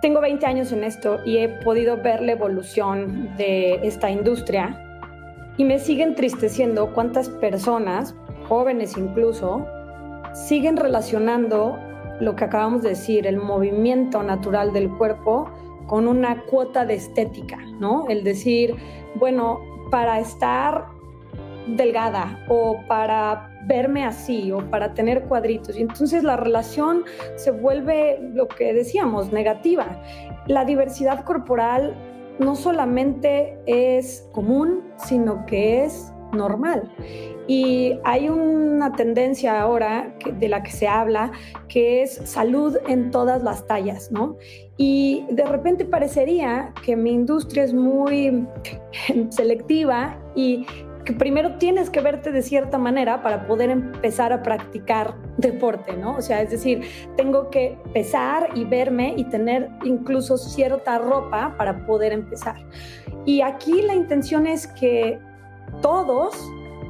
tengo 0.00 0.20
20 0.20 0.46
años 0.46 0.72
en 0.72 0.84
esto 0.84 1.20
y 1.24 1.38
he 1.38 1.48
podido 1.48 1.96
ver 1.96 2.22
la 2.22 2.32
evolución 2.32 3.36
de 3.36 3.74
esta 3.86 4.10
industria 4.10 4.86
y 5.56 5.64
me 5.64 5.78
sigue 5.78 6.02
entristeciendo 6.02 6.92
cuántas 6.94 7.28
personas, 7.28 8.14
jóvenes 8.48 8.96
incluso, 8.96 9.66
siguen 10.32 10.76
relacionando 10.76 11.78
lo 12.20 12.36
que 12.36 12.44
acabamos 12.44 12.82
de 12.82 12.90
decir, 12.90 13.26
el 13.26 13.36
movimiento 13.36 14.22
natural 14.22 14.72
del 14.72 14.88
cuerpo 14.90 15.50
con 15.86 16.06
una 16.06 16.44
cuota 16.44 16.86
de 16.86 16.94
estética, 16.94 17.58
¿no? 17.78 18.06
El 18.08 18.24
decir, 18.24 18.76
bueno, 19.16 19.60
para 19.90 20.20
estar 20.20 20.86
delgada 21.76 22.44
o 22.48 22.80
para 22.88 23.50
verme 23.66 24.04
así 24.04 24.52
o 24.52 24.58
para 24.70 24.94
tener 24.94 25.24
cuadritos. 25.24 25.76
Y 25.76 25.82
entonces 25.82 26.24
la 26.24 26.36
relación 26.36 27.04
se 27.36 27.50
vuelve 27.50 28.18
lo 28.32 28.48
que 28.48 28.72
decíamos, 28.72 29.32
negativa. 29.32 30.00
La 30.46 30.64
diversidad 30.64 31.24
corporal 31.24 31.94
no 32.38 32.56
solamente 32.56 33.58
es 33.66 34.28
común, 34.32 34.82
sino 34.96 35.44
que 35.46 35.84
es 35.84 36.12
normal. 36.32 36.90
Y 37.46 37.98
hay 38.04 38.28
una 38.28 38.92
tendencia 38.92 39.60
ahora 39.60 40.14
de 40.38 40.48
la 40.48 40.62
que 40.62 40.70
se 40.70 40.86
habla, 40.86 41.32
que 41.68 42.02
es 42.02 42.20
salud 42.24 42.76
en 42.86 43.10
todas 43.10 43.42
las 43.42 43.66
tallas, 43.66 44.10
¿no? 44.12 44.36
Y 44.76 45.26
de 45.30 45.44
repente 45.44 45.84
parecería 45.84 46.72
que 46.84 46.96
mi 46.96 47.12
industria 47.12 47.64
es 47.64 47.74
muy 47.74 48.46
selectiva 49.30 50.16
y 50.34 50.64
que 51.04 51.12
primero 51.12 51.56
tienes 51.56 51.90
que 51.90 52.00
verte 52.00 52.32
de 52.32 52.42
cierta 52.42 52.78
manera 52.78 53.22
para 53.22 53.46
poder 53.46 53.70
empezar 53.70 54.32
a 54.32 54.42
practicar 54.42 55.14
deporte, 55.38 55.96
¿no? 55.96 56.16
O 56.16 56.22
sea, 56.22 56.42
es 56.42 56.50
decir, 56.50 56.82
tengo 57.16 57.50
que 57.50 57.78
pesar 57.92 58.50
y 58.54 58.64
verme 58.64 59.14
y 59.16 59.24
tener 59.24 59.68
incluso 59.84 60.36
cierta 60.36 60.98
ropa 60.98 61.54
para 61.56 61.86
poder 61.86 62.12
empezar. 62.12 62.56
Y 63.24 63.40
aquí 63.40 63.82
la 63.82 63.94
intención 63.94 64.46
es 64.46 64.66
que 64.66 65.18
todos, 65.80 66.34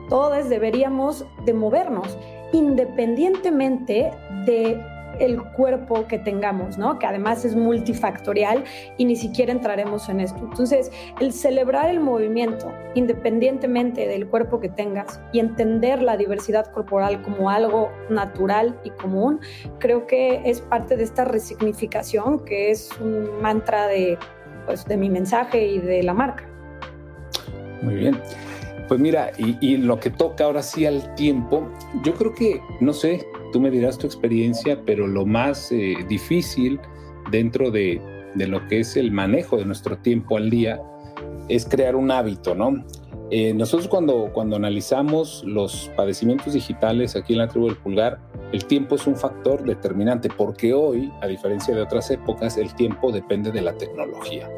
todas 0.08 0.48
deberíamos 0.48 1.24
de 1.44 1.54
movernos, 1.54 2.18
independientemente 2.52 4.10
de 4.46 4.80
el 5.20 5.42
cuerpo 5.42 6.06
que 6.06 6.18
tengamos, 6.18 6.78
¿no? 6.78 6.98
Que 6.98 7.06
además 7.06 7.44
es 7.44 7.54
multifactorial 7.54 8.64
y 8.96 9.04
ni 9.04 9.16
siquiera 9.16 9.52
entraremos 9.52 10.08
en 10.08 10.20
esto. 10.20 10.40
Entonces, 10.42 10.90
el 11.20 11.32
celebrar 11.32 11.88
el 11.90 12.00
movimiento, 12.00 12.72
independientemente 12.94 14.06
del 14.06 14.26
cuerpo 14.26 14.60
que 14.60 14.68
tengas, 14.68 15.20
y 15.32 15.38
entender 15.38 16.02
la 16.02 16.16
diversidad 16.16 16.66
corporal 16.72 17.22
como 17.22 17.50
algo 17.50 17.90
natural 18.08 18.78
y 18.84 18.90
común, 18.90 19.40
creo 19.78 20.06
que 20.06 20.42
es 20.44 20.60
parte 20.60 20.96
de 20.96 21.04
esta 21.04 21.24
resignificación, 21.24 22.44
que 22.44 22.70
es 22.70 22.90
un 23.00 23.40
mantra 23.40 23.86
de 23.86 24.18
pues, 24.66 24.84
de 24.84 24.96
mi 24.96 25.10
mensaje 25.10 25.66
y 25.66 25.78
de 25.78 26.02
la 26.02 26.14
marca. 26.14 26.44
Muy 27.82 27.94
bien. 27.96 28.20
Pues 28.86 29.00
mira, 29.00 29.30
y, 29.36 29.76
lo 29.76 30.00
que 30.00 30.10
toca 30.10 30.44
ahora 30.44 30.62
sí 30.62 30.84
al 30.84 31.14
tiempo, 31.14 31.68
yo 32.04 32.14
creo 32.14 32.34
que, 32.34 32.60
no 32.80 32.92
sé, 32.92 33.26
tú 33.50 33.60
me 33.60 33.70
dirás 33.70 33.98
tu 33.98 34.06
experiencia, 34.06 34.80
pero 34.84 35.06
lo 35.06 35.26
más 35.26 35.70
eh, 35.72 35.96
difícil 36.08 36.80
dentro 37.30 37.70
de, 37.70 38.00
de, 38.34 38.46
lo 38.46 38.66
que 38.68 38.80
es 38.80 38.96
el 38.96 39.12
manejo 39.12 39.56
de 39.56 39.64
nuestro 39.64 39.98
tiempo 39.98 40.36
al 40.36 40.50
día 40.50 40.80
es 41.48 41.66
crear 41.66 41.96
un 41.96 42.10
hábito, 42.10 42.54
¿no? 42.54 42.84
Eh, 43.32 43.54
nosotros 43.54 43.86
cuando, 43.86 44.30
cuando 44.32 44.56
analizamos 44.56 45.44
los 45.44 45.88
padecimientos 45.94 46.52
digitales 46.52 47.14
aquí 47.14 47.34
en 47.34 47.38
la 47.38 47.46
tribu 47.46 47.68
del 47.68 47.76
pulgar, 47.76 48.18
el 48.50 48.64
tiempo 48.64 48.96
es 48.96 49.06
un 49.06 49.14
factor 49.14 49.62
determinante 49.62 50.28
porque 50.28 50.74
hoy, 50.74 51.12
a 51.20 51.28
diferencia 51.28 51.72
de 51.72 51.80
otras 51.80 52.10
épocas, 52.10 52.56
el 52.56 52.74
tiempo 52.74 53.12
depende 53.12 53.52
de 53.52 53.62
la 53.62 53.72
tecnología. 53.74 54.50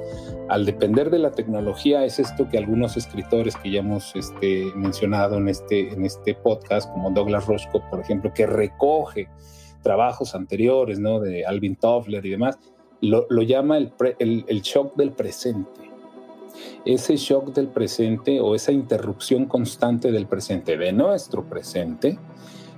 Al 0.49 0.65
depender 0.65 1.11
de 1.11 1.19
la 1.19 1.33
tecnología 1.33 2.03
es 2.07 2.19
esto 2.19 2.49
que 2.49 2.57
algunos 2.57 2.97
escritores 2.97 3.57
que 3.57 3.71
ya 3.71 3.81
hemos 3.81 4.17
este, 4.17 4.73
mencionado 4.75 5.37
en 5.37 5.51
este, 5.51 5.93
en 5.93 6.07
este 6.07 6.35
podcast, 6.35 6.91
como 6.93 7.11
Douglas 7.11 7.47
Rochko, 7.47 7.83
por 7.91 8.01
ejemplo, 8.01 8.33
que 8.33 8.47
recoge 8.47 9.29
trabajos 9.83 10.35
anteriores, 10.35 10.99
¿no? 10.99 11.21
De 11.21 11.45
Alvin 11.45 11.77
Toffler 11.77 12.25
y 12.25 12.31
demás, 12.31 12.59
lo, 13.03 13.27
llama 13.43 13.77
el, 13.77 13.93
el 14.19 14.63
shock 14.63 14.97
del 14.97 15.13
presente 15.13 15.92
ese 16.85 17.17
shock 17.17 17.53
del 17.53 17.69
presente 17.69 18.41
o 18.41 18.55
esa 18.55 18.73
interrupción 18.73 19.47
constante 19.47 20.13
del 20.13 20.27
presente, 20.27 20.77
de 20.77 20.93
nuestro 20.93 21.45
presente, 21.45 22.19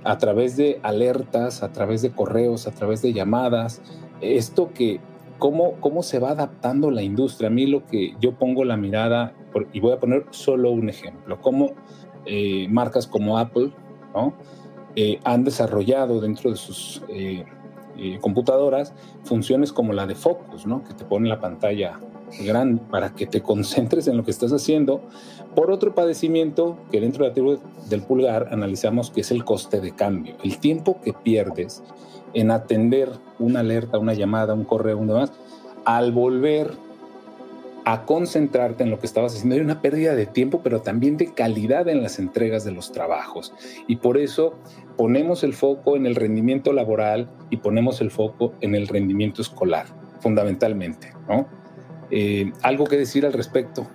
a 0.03 0.17
través 0.17 0.55
de 0.55 0.79
alertas, 0.83 1.63
a 1.63 1.71
través 1.71 2.01
de 2.01 2.11
correos, 2.11 2.67
a 2.67 2.71
través 2.71 3.01
de 3.01 3.13
llamadas, 3.13 3.81
esto 4.21 4.71
que, 4.73 4.99
cómo, 5.39 5.73
cómo 5.79 6.03
se 6.03 6.19
va 6.19 6.29
adaptando 6.29 6.91
la 6.91 7.01
industria. 7.01 7.47
A 7.47 7.51
mí 7.51 7.65
lo 7.65 7.85
que 7.85 8.15
yo 8.19 8.33
pongo 8.33 8.63
la 8.63 8.77
mirada, 8.77 9.33
y 9.73 9.79
voy 9.79 9.93
a 9.93 9.99
poner 9.99 10.25
solo 10.29 10.71
un 10.71 10.89
ejemplo, 10.89 11.41
cómo 11.41 11.71
eh, 12.25 12.67
marcas 12.69 13.07
como 13.07 13.37
Apple 13.37 13.71
eh, 14.95 15.19
han 15.23 15.43
desarrollado 15.43 16.21
dentro 16.21 16.51
de 16.51 16.55
sus 16.55 17.03
eh, 17.09 17.45
computadoras 18.21 18.93
funciones 19.23 19.71
como 19.71 19.93
la 19.93 20.05
de 20.05 20.15
Focus, 20.15 20.65
¿no? 20.65 20.83
que 20.83 20.93
te 20.93 21.05
pone 21.05 21.29
la 21.29 21.39
pantalla 21.39 21.99
grande 22.43 22.81
para 22.89 23.13
que 23.13 23.25
te 23.25 23.41
concentres 23.41 24.07
en 24.07 24.17
lo 24.17 24.23
que 24.23 24.31
estás 24.31 24.51
haciendo. 24.51 25.01
Por 25.55 25.71
otro 25.71 25.95
padecimiento 25.95 26.77
que 26.91 26.99
dentro 26.99 27.23
de 27.23 27.29
la 27.29 27.33
teoría 27.33 27.59
del 27.89 28.01
pulgar 28.01 28.49
analizamos 28.51 29.11
que 29.11 29.21
es 29.21 29.31
el 29.31 29.45
coste 29.45 29.79
de 29.79 29.91
cambio, 29.91 30.35
el 30.43 30.57
tiempo 30.57 30.99
que 31.01 31.13
pierdes 31.13 31.83
en 32.33 32.51
atender 32.51 33.09
una 33.39 33.61
alerta, 33.61 33.97
una 33.97 34.13
llamada, 34.13 34.53
un 34.53 34.65
correo, 34.65 34.97
un 34.97 35.07
demás, 35.07 35.31
al 35.85 36.11
volver 36.11 36.71
a 37.85 38.03
concentrarte 38.03 38.83
en 38.83 38.89
lo 38.89 38.99
que 38.99 39.05
estabas 39.05 39.33
haciendo. 39.33 39.55
Hay 39.55 39.61
una 39.61 39.81
pérdida 39.81 40.15
de 40.15 40.25
tiempo, 40.25 40.61
pero 40.63 40.81
también 40.81 41.17
de 41.17 41.33
calidad 41.33 41.87
en 41.87 42.01
las 42.01 42.17
entregas 42.17 42.65
de 42.65 42.71
los 42.71 42.91
trabajos. 42.91 43.53
Y 43.87 43.97
por 43.97 44.17
eso 44.17 44.55
ponemos 44.97 45.43
el 45.43 45.53
foco 45.53 45.95
en 45.95 46.07
el 46.07 46.15
rendimiento 46.15 46.73
laboral 46.73 47.29
y 47.51 47.57
ponemos 47.57 48.01
el 48.01 48.09
foco 48.09 48.53
en 48.61 48.73
el 48.73 48.87
rendimiento 48.87 49.41
escolar, 49.41 49.85
fundamentalmente. 50.19 51.13
¿no? 51.29 51.47
Eh, 52.17 52.53
¿Algo 52.61 52.85
que 52.85 52.95
decir 52.95 53.25
al 53.25 53.33
respecto? 53.33 53.85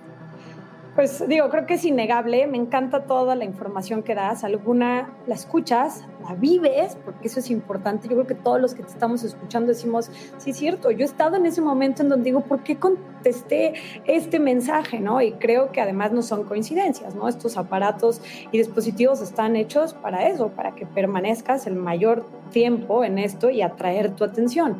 Pues 0.93 1.27
digo, 1.27 1.49
creo 1.49 1.65
que 1.65 1.73
es 1.73 1.85
innegable, 1.85 2.45
me 2.45 2.57
encanta 2.57 3.05
toda 3.05 3.33
la 3.33 3.45
información 3.45 4.03
que 4.03 4.13
das, 4.13 4.43
alguna 4.43 5.09
la 5.25 5.33
escuchas, 5.33 6.05
la 6.21 6.35
vives, 6.35 6.97
porque 7.03 7.29
eso 7.29 7.39
es 7.39 7.49
importante, 7.49 8.07
yo 8.07 8.13
creo 8.13 8.27
que 8.27 8.35
todos 8.35 8.61
los 8.61 8.75
que 8.75 8.83
te 8.83 8.89
estamos 8.89 9.23
escuchando 9.23 9.69
decimos, 9.69 10.11
sí 10.37 10.51
es 10.51 10.57
cierto, 10.57 10.91
yo 10.91 10.99
he 10.99 11.05
estado 11.05 11.37
en 11.37 11.47
ese 11.47 11.61
momento 11.61 12.03
en 12.03 12.09
donde 12.09 12.25
digo, 12.25 12.41
¿por 12.41 12.61
qué 12.61 12.77
contesté 12.77 13.73
este 14.05 14.37
mensaje? 14.39 14.99
¿no? 14.99 15.19
Y 15.19 15.31
creo 15.31 15.71
que 15.71 15.81
además 15.81 16.11
no 16.11 16.21
son 16.21 16.43
coincidencias, 16.43 17.15
¿no? 17.15 17.27
Estos 17.27 17.57
aparatos 17.57 18.21
y 18.51 18.57
dispositivos 18.59 19.19
están 19.21 19.55
hechos 19.55 19.95
para 19.95 20.27
eso, 20.27 20.49
para 20.49 20.75
que 20.75 20.85
permanezcas 20.85 21.65
el 21.65 21.75
mayor 21.75 22.23
tiempo 22.51 23.03
en 23.03 23.17
esto 23.17 23.49
y 23.49 23.63
atraer 23.63 24.15
tu 24.15 24.25
atención. 24.25 24.77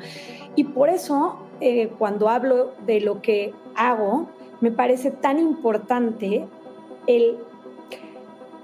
Y 0.56 0.66
por 0.66 0.90
eso, 0.90 1.48
eh, 1.62 1.92
cuando 1.98 2.28
hablo 2.30 2.74
de 2.86 3.02
lo 3.02 3.22
que 3.22 3.54
hago, 3.76 4.28
me 4.62 4.72
parece 4.72 5.12
tan 5.12 5.40
importante 5.40 6.48
el 7.08 7.38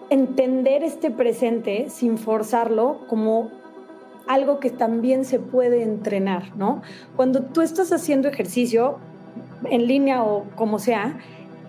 entender 0.09 0.83
este 0.83 1.11
presente 1.11 1.89
sin 1.89 2.17
forzarlo 2.17 2.99
como 3.07 3.51
algo 4.27 4.59
que 4.59 4.69
también 4.69 5.25
se 5.25 5.39
puede 5.39 5.83
entrenar, 5.83 6.55
¿no? 6.55 6.81
Cuando 7.15 7.43
tú 7.43 7.61
estás 7.61 7.91
haciendo 7.91 8.27
ejercicio 8.27 8.97
en 9.65 9.87
línea 9.87 10.23
o 10.23 10.45
como 10.55 10.79
sea, 10.79 11.19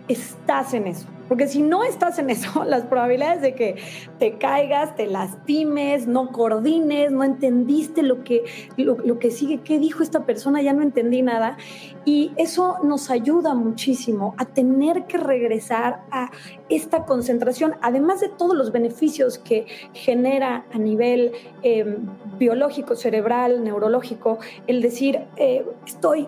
estás 0.09 0.75
en 0.75 0.88
eso. 0.88 1.07
Porque 1.29 1.47
si 1.47 1.62
no 1.62 1.85
estás 1.85 2.19
en 2.19 2.31
eso, 2.31 2.64
las 2.67 2.85
probabilidades 2.85 3.43
de 3.43 3.55
que 3.55 3.77
te 4.19 4.38
caigas, 4.38 4.97
te 4.97 5.07
lastimes, 5.07 6.07
no 6.07 6.33
coordines, 6.33 7.12
no 7.12 7.25
entendiste 7.25 8.03
lo 8.03 8.25
que, 8.25 8.45
lo, 8.77 9.19
que 9.19 9.31
sigue, 9.31 9.61
qué 9.61 9.79
dijo 9.79 10.03
esta 10.03 10.25
persona, 10.25 10.62
ya 10.62 10.73
no 10.73 10.83
entendí 10.83 11.23
nada. 11.23 11.57
Y 12.05 12.33
eso 12.37 12.79
nos 12.83 13.11
ayuda 13.11 13.55
muchísimo 13.55 14.35
a 14.38 14.47
tener 14.47 15.05
que 15.05 15.19
regresar 15.19 16.03
a 16.11 16.31
esta 16.69 17.05
concentración, 17.05 17.75
además 17.83 18.21
de 18.21 18.29
todos 18.29 18.57
los 18.57 18.73
beneficios 18.73 19.38
que 19.38 19.67
genera 19.93 20.64
a 20.73 20.79
nivel 20.79 21.33
em, 21.62 21.97
biológico, 22.38 22.97
cerebral, 22.97 23.62
neurológico, 23.64 24.38
el 24.67 24.81
decir, 24.81 25.21
eh, 25.37 25.64
estoy 25.87 26.27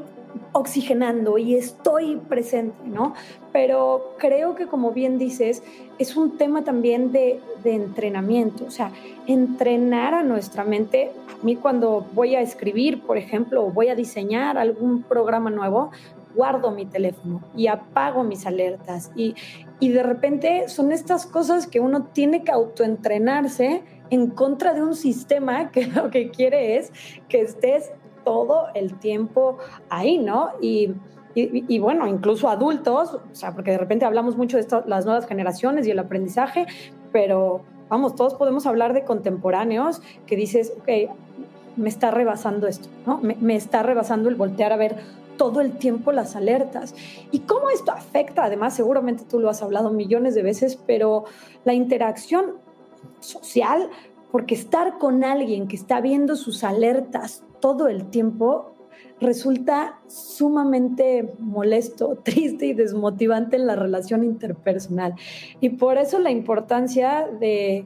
oxigenando 0.52 1.38
y 1.38 1.54
estoy 1.54 2.16
presente, 2.16 2.76
¿no? 2.86 3.14
Pero 3.52 4.14
creo 4.18 4.54
que, 4.54 4.66
como 4.66 4.92
bien 4.92 5.18
dices, 5.18 5.62
es 5.98 6.16
un 6.16 6.36
tema 6.36 6.64
también 6.64 7.12
de, 7.12 7.40
entrenamiento, 7.64 8.64
o 8.64 8.70
sea, 8.70 8.90
entrenar 9.26 10.14
a 10.14 10.22
nuestra 10.22 10.64
mente. 10.64 11.12
A 11.40 11.44
mí 11.44 11.56
cuando 11.56 12.06
voy 12.14 12.34
a 12.34 12.40
escribir, 12.40 13.02
por 13.02 13.18
ejemplo, 13.18 13.64
o 13.64 13.70
voy 13.70 13.88
a 13.88 13.94
diseñar 13.94 14.58
algún 14.58 15.02
programa 15.02 15.50
nuevo, 15.50 15.90
guardo 16.34 16.70
mi 16.70 16.86
teléfono 16.86 17.42
y 17.56 17.66
apago 17.66 18.24
mis 18.24 18.46
alertas. 18.46 19.10
Y, 19.14 19.34
y 19.78 19.90
de 19.90 20.02
repente 20.02 20.68
son 20.68 20.92
estas 20.92 21.26
cosas 21.26 21.66
que 21.66 21.80
uno 21.80 22.04
tiene 22.04 22.44
que 22.44 22.52
autoentrenarse 22.52 23.82
en 24.10 24.28
contra 24.30 24.74
de 24.74 24.82
un 24.82 24.94
sistema 24.94 25.70
que 25.70 25.86
lo 25.94 26.10
que 26.10 26.30
quiere 26.30 26.76
es 26.76 26.92
que 27.28 27.40
estés 27.40 27.92
todo 28.30 28.68
el 28.74 28.94
tiempo 29.00 29.58
ahí, 29.88 30.16
¿no? 30.18 30.50
Y, 30.60 30.94
y, 31.34 31.80
bueno, 31.80 32.06
incluso 32.06 32.48
adultos, 32.48 33.14
o 33.14 33.34
sea, 33.34 33.56
porque 33.56 33.72
de 33.72 33.78
repente 33.78 34.04
hablamos 34.04 34.36
mucho 34.36 34.56
de 34.56 34.64
las 34.86 35.04
nuevas 35.04 35.26
generaciones 35.26 35.84
y 35.88 35.90
el 35.90 35.98
aprendizaje, 35.98 36.66
pero 37.10 37.62
vamos, 37.88 38.14
todos 38.14 38.34
podemos 38.34 38.66
hablar 38.66 38.92
de 38.92 39.02
contemporáneos 39.02 40.00
que 40.28 40.36
dices, 40.36 40.72
ok, 40.78 41.10
me 41.76 41.88
está 41.88 42.12
rebasando 42.12 42.68
esto, 42.68 42.88
¿no? 43.04 43.18
Me, 43.18 43.36
me 43.40 43.56
está 43.56 43.82
rebasando 43.82 44.28
el 44.28 44.36
voltear 44.36 44.72
a 44.72 44.76
ver 44.76 44.98
todo 45.36 45.60
el 45.60 45.72
tiempo 45.72 46.12
las 46.12 46.36
alertas. 46.36 46.94
¿Y 47.32 47.40
cómo 47.40 47.68
esto 47.70 47.90
afecta? 47.90 48.44
Además, 48.44 48.74
seguramente 48.74 49.24
tú 49.28 49.40
lo 49.40 49.50
has 49.50 49.60
hablado 49.60 49.90
millones 49.90 50.36
de 50.36 50.44
veces, 50.44 50.78
pero 50.86 51.24
la 51.64 51.74
interacción 51.74 52.58
social, 53.18 53.90
porque 54.30 54.54
estar 54.54 54.98
con 54.98 55.24
alguien 55.24 55.66
que 55.66 55.74
está 55.74 56.00
viendo 56.00 56.36
sus 56.36 56.62
alertas 56.62 57.42
todo 57.60 57.88
el 57.88 58.06
tiempo 58.06 58.74
resulta 59.20 59.98
sumamente 60.08 61.28
molesto, 61.38 62.18
triste 62.24 62.66
y 62.66 62.72
desmotivante 62.72 63.56
en 63.56 63.66
la 63.66 63.76
relación 63.76 64.24
interpersonal. 64.24 65.14
Y 65.60 65.70
por 65.70 65.98
eso 65.98 66.18
la 66.18 66.30
importancia 66.30 67.28
de, 67.38 67.84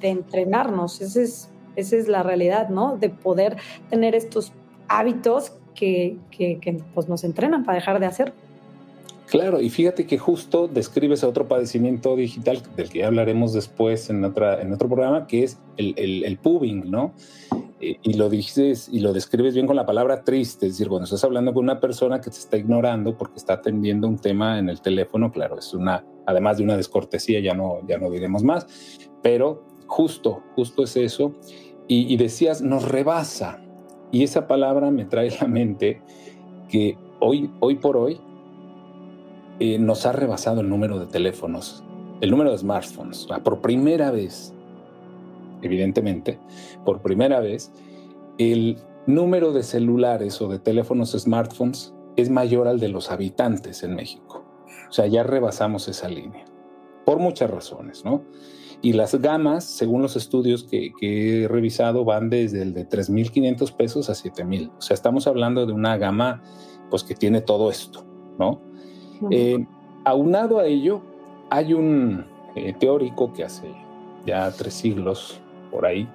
entrenarnos, 0.00 1.00
esa 1.00 1.22
es, 1.22 1.50
esa 1.76 1.96
es 1.96 2.08
la 2.08 2.22
realidad, 2.22 2.68
¿no? 2.68 2.96
De 2.96 3.08
poder 3.08 3.56
tener 3.88 4.14
estos 4.14 4.52
hábitos 4.88 5.52
que, 5.74 6.18
pues, 6.94 7.08
nos 7.08 7.24
entrenan 7.24 7.64
para 7.64 7.76
dejar 7.76 8.00
de 8.00 8.06
hacer. 8.06 8.32
Claro, 9.26 9.60
y 9.60 9.68
fíjate 9.68 10.06
que 10.06 10.16
justo 10.16 10.68
describes 10.68 11.22
otro 11.22 11.46
padecimiento 11.46 12.16
digital 12.16 12.62
del 12.76 12.88
que 12.88 13.00
ya 13.00 13.08
hablaremos 13.08 13.52
después 13.52 14.08
en, 14.08 14.24
otra, 14.24 14.62
en 14.62 14.72
otro 14.72 14.88
programa, 14.88 15.26
que 15.26 15.44
es 15.44 15.58
el, 15.76 15.94
el, 15.98 16.24
el 16.24 16.38
pubing, 16.38 16.90
¿no? 16.90 17.12
Eh, 17.80 17.98
y 18.02 18.14
lo 18.14 18.28
dices 18.28 18.88
y 18.90 19.00
lo 19.00 19.12
describes 19.12 19.54
bien 19.54 19.66
con 19.66 19.76
la 19.76 19.86
palabra 19.86 20.24
triste, 20.24 20.66
es 20.66 20.72
decir, 20.72 20.88
cuando 20.88 21.04
estás 21.04 21.22
hablando 21.22 21.54
con 21.54 21.62
una 21.62 21.78
persona 21.78 22.20
que 22.20 22.30
te 22.30 22.38
está 22.38 22.56
ignorando 22.56 23.16
porque 23.16 23.36
está 23.36 23.54
atendiendo 23.54 24.08
un 24.08 24.18
tema 24.18 24.58
en 24.58 24.68
el 24.68 24.80
teléfono, 24.80 25.30
claro, 25.30 25.58
es 25.58 25.72
una, 25.74 26.04
además 26.26 26.58
de 26.58 26.64
una 26.64 26.76
descortesía, 26.76 27.38
ya 27.40 27.54
no, 27.54 27.78
ya 27.86 27.98
no 27.98 28.10
diremos 28.10 28.42
más, 28.42 28.66
pero 29.22 29.62
justo, 29.86 30.42
justo 30.54 30.84
es 30.84 30.96
eso. 30.96 31.34
Y, 31.90 32.14
decías, 32.18 32.60
nos 32.60 32.86
rebasa. 32.86 33.62
Y 34.12 34.22
esa 34.22 34.46
palabra 34.46 34.90
me 34.90 35.06
trae 35.06 35.30
a 35.30 35.44
la 35.44 35.48
mente 35.48 36.02
que 36.68 36.98
hoy, 37.18 37.50
hoy 37.60 37.76
por 37.76 37.96
hoy 37.96 38.20
eh, 39.58 39.78
nos 39.78 40.04
ha 40.04 40.12
rebasado 40.12 40.60
el 40.60 40.68
número 40.68 40.98
de 40.98 41.06
teléfonos, 41.06 41.82
el 42.20 42.30
número 42.30 42.50
de 42.50 42.58
smartphones. 42.58 43.26
Por 43.42 43.62
primera 43.62 44.10
vez 44.10 44.52
evidentemente, 45.62 46.38
por 46.84 47.02
primera 47.02 47.40
vez, 47.40 47.72
el 48.38 48.78
número 49.06 49.52
de 49.52 49.62
celulares 49.62 50.40
o 50.40 50.48
de 50.48 50.58
teléfonos 50.58 51.12
smartphones 51.12 51.94
es 52.16 52.30
mayor 52.30 52.68
al 52.68 52.80
de 52.80 52.88
los 52.88 53.10
habitantes 53.10 53.82
en 53.82 53.94
México. 53.94 54.44
O 54.88 54.92
sea, 54.92 55.06
ya 55.06 55.22
rebasamos 55.22 55.88
esa 55.88 56.08
línea, 56.08 56.44
por 57.04 57.18
muchas 57.18 57.50
razones, 57.50 58.04
¿no? 58.04 58.24
Y 58.80 58.92
las 58.92 59.14
gamas, 59.16 59.64
según 59.64 60.02
los 60.02 60.14
estudios 60.14 60.64
que, 60.64 60.92
he 61.00 61.48
revisado, 61.48 62.04
van 62.04 62.30
desde 62.30 62.62
el 62.62 62.74
de 62.74 62.88
3.500 62.88 63.74
pesos 63.74 64.08
a 64.08 64.12
7.000. 64.12 64.70
O 64.78 64.80
sea, 64.80 64.94
estamos 64.94 65.26
hablando 65.26 65.66
de 65.66 65.72
una 65.72 65.96
gama, 65.96 66.42
pues, 66.90 67.02
que 67.02 67.14
tiene 67.14 67.40
todo 67.40 67.70
esto, 67.70 68.04
¿no? 68.38 68.62
Eh, 69.30 69.66
aunado 70.04 70.60
a 70.60 70.66
ello, 70.66 71.02
hay 71.50 71.74
un 71.74 72.24
eh, 72.54 72.72
teórico 72.78 73.32
que 73.32 73.42
hace 73.42 73.74
ya 74.26 74.50
tres 74.52 74.74
siglos, 74.74 75.40
por 75.70 75.86
ahí, 75.86 76.08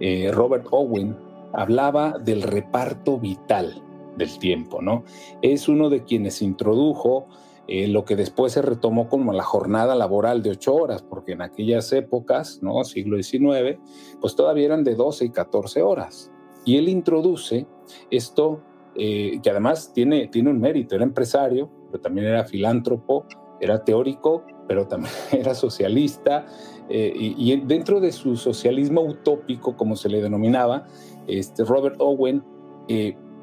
eh, 0.00 0.30
Robert 0.32 0.66
Owen, 0.70 1.16
hablaba 1.52 2.18
del 2.18 2.42
reparto 2.42 3.18
vital 3.18 3.82
del 4.16 4.38
tiempo, 4.38 4.82
¿no? 4.82 5.04
Es 5.42 5.68
uno 5.68 5.90
de 5.90 6.04
quienes 6.04 6.42
introdujo 6.42 7.26
eh, 7.66 7.88
lo 7.88 8.04
que 8.04 8.14
después 8.14 8.52
se 8.52 8.62
retomó 8.62 9.08
como 9.08 9.32
la 9.32 9.42
jornada 9.42 9.94
laboral 9.94 10.42
de 10.42 10.50
ocho 10.50 10.74
horas, 10.74 11.02
porque 11.02 11.32
en 11.32 11.40
aquellas 11.40 11.92
épocas, 11.92 12.58
¿no? 12.62 12.84
Siglo 12.84 13.20
XIX, 13.20 13.78
pues 14.20 14.36
todavía 14.36 14.66
eran 14.66 14.84
de 14.84 14.94
12 14.94 15.26
y 15.26 15.30
14 15.30 15.82
horas. 15.82 16.30
Y 16.66 16.76
él 16.76 16.88
introduce 16.88 17.66
esto, 18.10 18.60
eh, 18.94 19.40
que 19.42 19.50
además 19.50 19.92
tiene, 19.94 20.28
tiene 20.28 20.50
un 20.50 20.60
mérito, 20.60 20.94
era 20.94 21.04
empresario, 21.04 21.70
pero 21.90 22.02
también 22.02 22.26
era 22.26 22.44
filántropo, 22.44 23.24
era 23.60 23.82
teórico, 23.82 24.44
pero 24.68 24.86
también 24.86 25.14
era 25.32 25.54
socialista, 25.54 26.46
eh, 26.88 27.12
y, 27.16 27.56
dentro 27.62 28.00
de 28.00 28.12
su 28.12 28.36
socialismo 28.36 29.02
utópico, 29.02 29.76
como 29.76 29.96
se 29.96 30.08
le 30.08 30.20
denominaba, 30.20 30.86
este 31.26 31.64
Robert 31.64 31.96
Owen 31.98 32.44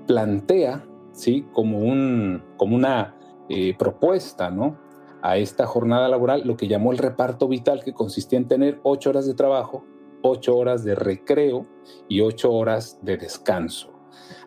plantea, 0.07 0.85
¿sí? 1.11 1.45
Como, 1.53 1.79
un, 1.79 2.43
como 2.57 2.75
una 2.75 3.15
eh, 3.49 3.75
propuesta, 3.77 4.49
¿no? 4.49 4.77
A 5.21 5.37
esta 5.37 5.65
jornada 5.65 6.07
laboral, 6.09 6.43
lo 6.45 6.57
que 6.57 6.67
llamó 6.67 6.91
el 6.91 6.97
reparto 6.97 7.47
vital, 7.47 7.83
que 7.83 7.93
consistía 7.93 8.39
en 8.39 8.47
tener 8.47 8.79
ocho 8.83 9.11
horas 9.11 9.27
de 9.27 9.33
trabajo, 9.33 9.85
ocho 10.21 10.57
horas 10.57 10.83
de 10.83 10.95
recreo 10.95 11.67
y 12.07 12.21
ocho 12.21 12.51
horas 12.51 12.99
de 13.01 13.17
descanso. 13.17 13.91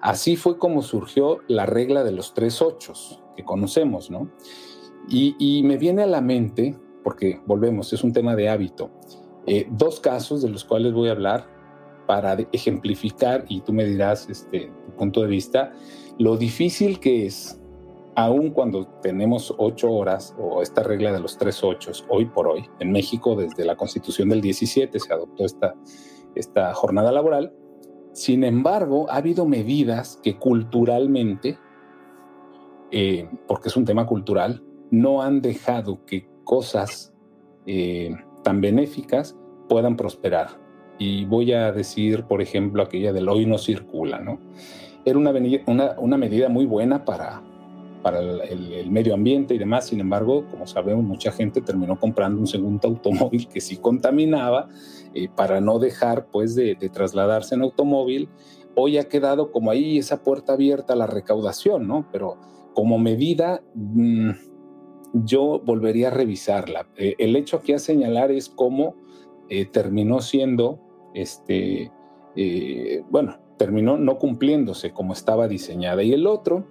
Así 0.01 0.37
fue 0.37 0.59
como 0.59 0.83
surgió 0.83 1.41
la 1.49 1.67
regla 1.67 2.05
de 2.05 2.13
los 2.13 2.35
tres 2.35 2.61
ochos 2.61 3.23
que 3.37 3.45
conocemos, 3.45 4.11
¿no? 4.11 4.31
Y, 5.09 5.63
me 5.65 5.77
viene 5.77 6.03
a 6.03 6.07
la 6.07 6.23
mente, 6.23 6.79
porque 7.05 7.41
volvemos, 7.47 7.93
es 7.93 8.03
un 8.03 8.13
tema 8.13 8.35
de 8.35 8.49
hábito, 8.49 8.91
eh, 9.47 9.69
dos 9.71 10.01
casos 10.01 10.43
de 10.43 10.49
los 10.49 10.65
cuales 10.65 10.93
voy 10.93 11.11
a 11.11 11.13
hablar 11.13 11.47
para 12.07 12.37
ejemplificar, 12.53 13.45
y 13.49 13.61
tú 13.61 13.73
me 13.73 13.85
dirás 13.85 14.29
este, 14.29 14.73
tu 14.87 14.93
punto 14.93 15.23
de 15.23 15.29
vista, 15.29 15.73
lo 16.19 16.37
difícil 16.37 16.99
que 16.99 17.27
es 17.27 17.61
aun 18.17 18.51
cuando 18.51 18.87
tenemos 19.03 19.55
ocho 19.59 19.91
horas 19.91 20.35
o 20.39 20.63
esta 20.63 20.83
regla 20.83 21.13
de 21.13 21.21
los 21.21 21.37
tres 21.37 21.63
ochos 21.65 22.05
hoy 22.09 22.27
por 22.27 22.47
hoy, 22.49 22.69
en 22.81 22.93
México 22.93 23.35
desde 23.35 23.65
la 23.65 23.77
constitución 23.77 24.29
del 24.29 24.41
17 24.41 24.99
se 24.99 25.13
adoptó 25.13 25.45
esta, 25.45 25.75
esta 26.35 26.73
jornada 26.75 27.11
laboral, 27.13 27.53
sin 28.13 28.45
embargo 28.45 29.11
ha 29.11 29.17
habido 29.17 29.47
medidas 29.47 30.21
que 30.23 30.39
culturalmente, 30.39 31.59
eh, 32.93 33.29
porque 33.49 33.69
es 33.69 33.77
un 33.77 33.85
tema 33.85 34.07
cultural, 34.07 34.63
no 34.91 35.23
han 35.23 35.41
dejado 35.41 36.05
que 36.05 36.29
cosas 36.45 37.13
eh, 37.67 38.15
tan 38.43 38.61
benéficas 38.61 39.37
puedan 39.69 39.97
prosperar. 39.97 40.49
Y 40.99 41.25
voy 41.25 41.53
a 41.53 41.73
decir, 41.73 42.25
por 42.25 42.41
ejemplo, 42.41 42.83
aquella 42.83 43.13
del 43.13 43.29
hoy 43.29 43.47
no 43.47 43.59
circula, 43.59 44.21
¿no? 44.21 44.39
Era 45.05 45.19
una, 45.19 45.33
una, 45.67 45.99
una 45.99 46.17
medida 46.17 46.49
muy 46.49 46.67
buena 46.67 47.05
para, 47.05 47.43
para 48.05 48.21
el, 48.21 48.91
medio 48.91 49.15
ambiente 49.15 49.55
y 49.55 49.59
demás. 49.59 49.87
Sin 49.87 49.99
embargo, 49.99 50.45
como 50.51 50.67
sabemos, 50.67 51.03
mucha 51.03 51.33
gente 51.33 51.63
terminó 51.63 51.99
comprando 51.99 52.39
un 52.39 52.47
segundo 52.47 52.87
automóvil 52.87 53.49
que 53.49 53.63
sí 53.63 53.79
contaminaba 53.79 54.69
eh, 55.15 55.29
para 55.35 55.63
no 55.63 55.79
dejar 55.79 56.27
pues 56.27 56.55
de, 56.55 56.77
trasladarse 56.93 57.55
en 57.55 57.63
automóvil. 57.63 58.29
Hoy 58.77 58.99
ha 58.99 59.09
quedado 59.09 59.51
como 59.51 59.71
ahí 59.71 59.97
esa 59.97 60.23
puerta 60.23 60.53
abierta 60.53 60.93
a 60.93 60.97
la 60.97 61.07
recaudación, 61.07 61.89
¿no? 61.89 62.07
Pero 62.13 62.37
como 62.75 62.99
medida, 62.99 63.63
mm, 63.75 64.31
yo 65.15 65.61
volvería 65.65 66.09
a 66.09 66.11
revisarla. 66.11 66.89
Eh, 66.97 67.15
el 67.19 67.37
hecho 67.37 67.59
aquí 67.59 67.73
a 67.73 67.79
señalar 67.79 68.31
es 68.31 68.49
cómo 68.49 68.97
eh, 69.49 69.65
terminó 69.65 70.21
siendo, 70.21 70.81
este, 71.15 71.91
bueno, 73.11 73.39
terminó 73.57 73.97
no 73.97 74.19
cumpliéndose 74.19 74.93
como 74.93 75.13
estaba 75.13 75.49
diseñada. 75.49 76.03
Y 76.03 76.13
el 76.13 76.27
otro 76.27 76.67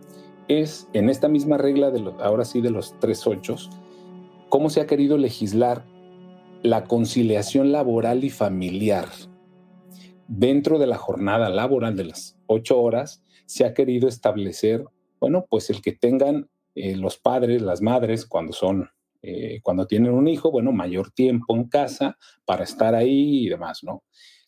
es 0.48 0.90
en 0.94 1.10
esta 1.10 1.30
misma 1.30 1.58
regla 1.58 1.92
de 1.92 2.04
ahora 2.20 2.46
sí 2.46 2.62
de 2.62 2.70
los 2.70 3.00
tres 3.00 3.26
ochos, 3.26 3.70
cómo 4.50 4.70
se 4.70 4.82
ha 4.82 4.88
querido 4.88 5.18
legislar 5.18 5.86
la 6.62 6.86
conciliación 6.86 7.72
laboral 7.72 8.24
y 8.24 8.30
familiar. 8.30 9.08
Dentro 10.28 10.80
de 10.80 10.88
la 10.88 10.98
jornada 10.98 11.50
laboral 11.50 11.96
de 11.96 12.06
las 12.06 12.38
ocho 12.48 12.82
horas, 12.82 13.24
se 13.46 13.66
ha 13.66 13.74
querido 13.74 14.08
establecer, 14.08 14.86
bueno, 15.20 15.46
pues 15.50 15.70
el 15.70 15.82
que 15.82 15.92
tengan 15.92 16.50
eh, 16.76 16.96
los 16.96 17.18
padres, 17.18 17.62
las 17.62 17.82
madres, 17.82 18.26
cuando 18.26 18.52
son, 18.52 18.90
eh, 19.22 19.60
cuando 19.62 19.86
tienen 19.86 20.12
un 20.12 20.28
hijo, 20.28 20.50
bueno, 20.50 20.72
mayor 20.72 21.12
tiempo 21.12 21.56
en 21.56 21.68
casa 21.70 22.18
para 22.46 22.64
estar 22.64 22.96
ahí 22.96 23.46
y 23.46 23.50
demás, 23.50 23.84
¿no? 23.84 24.04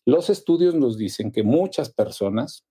Los 0.05 0.29
estudios 0.29 0.75
nos 0.75 0.97
dicen 0.97 1.31
que 1.31 1.43
muchas 1.43 1.91
personas 1.91 2.65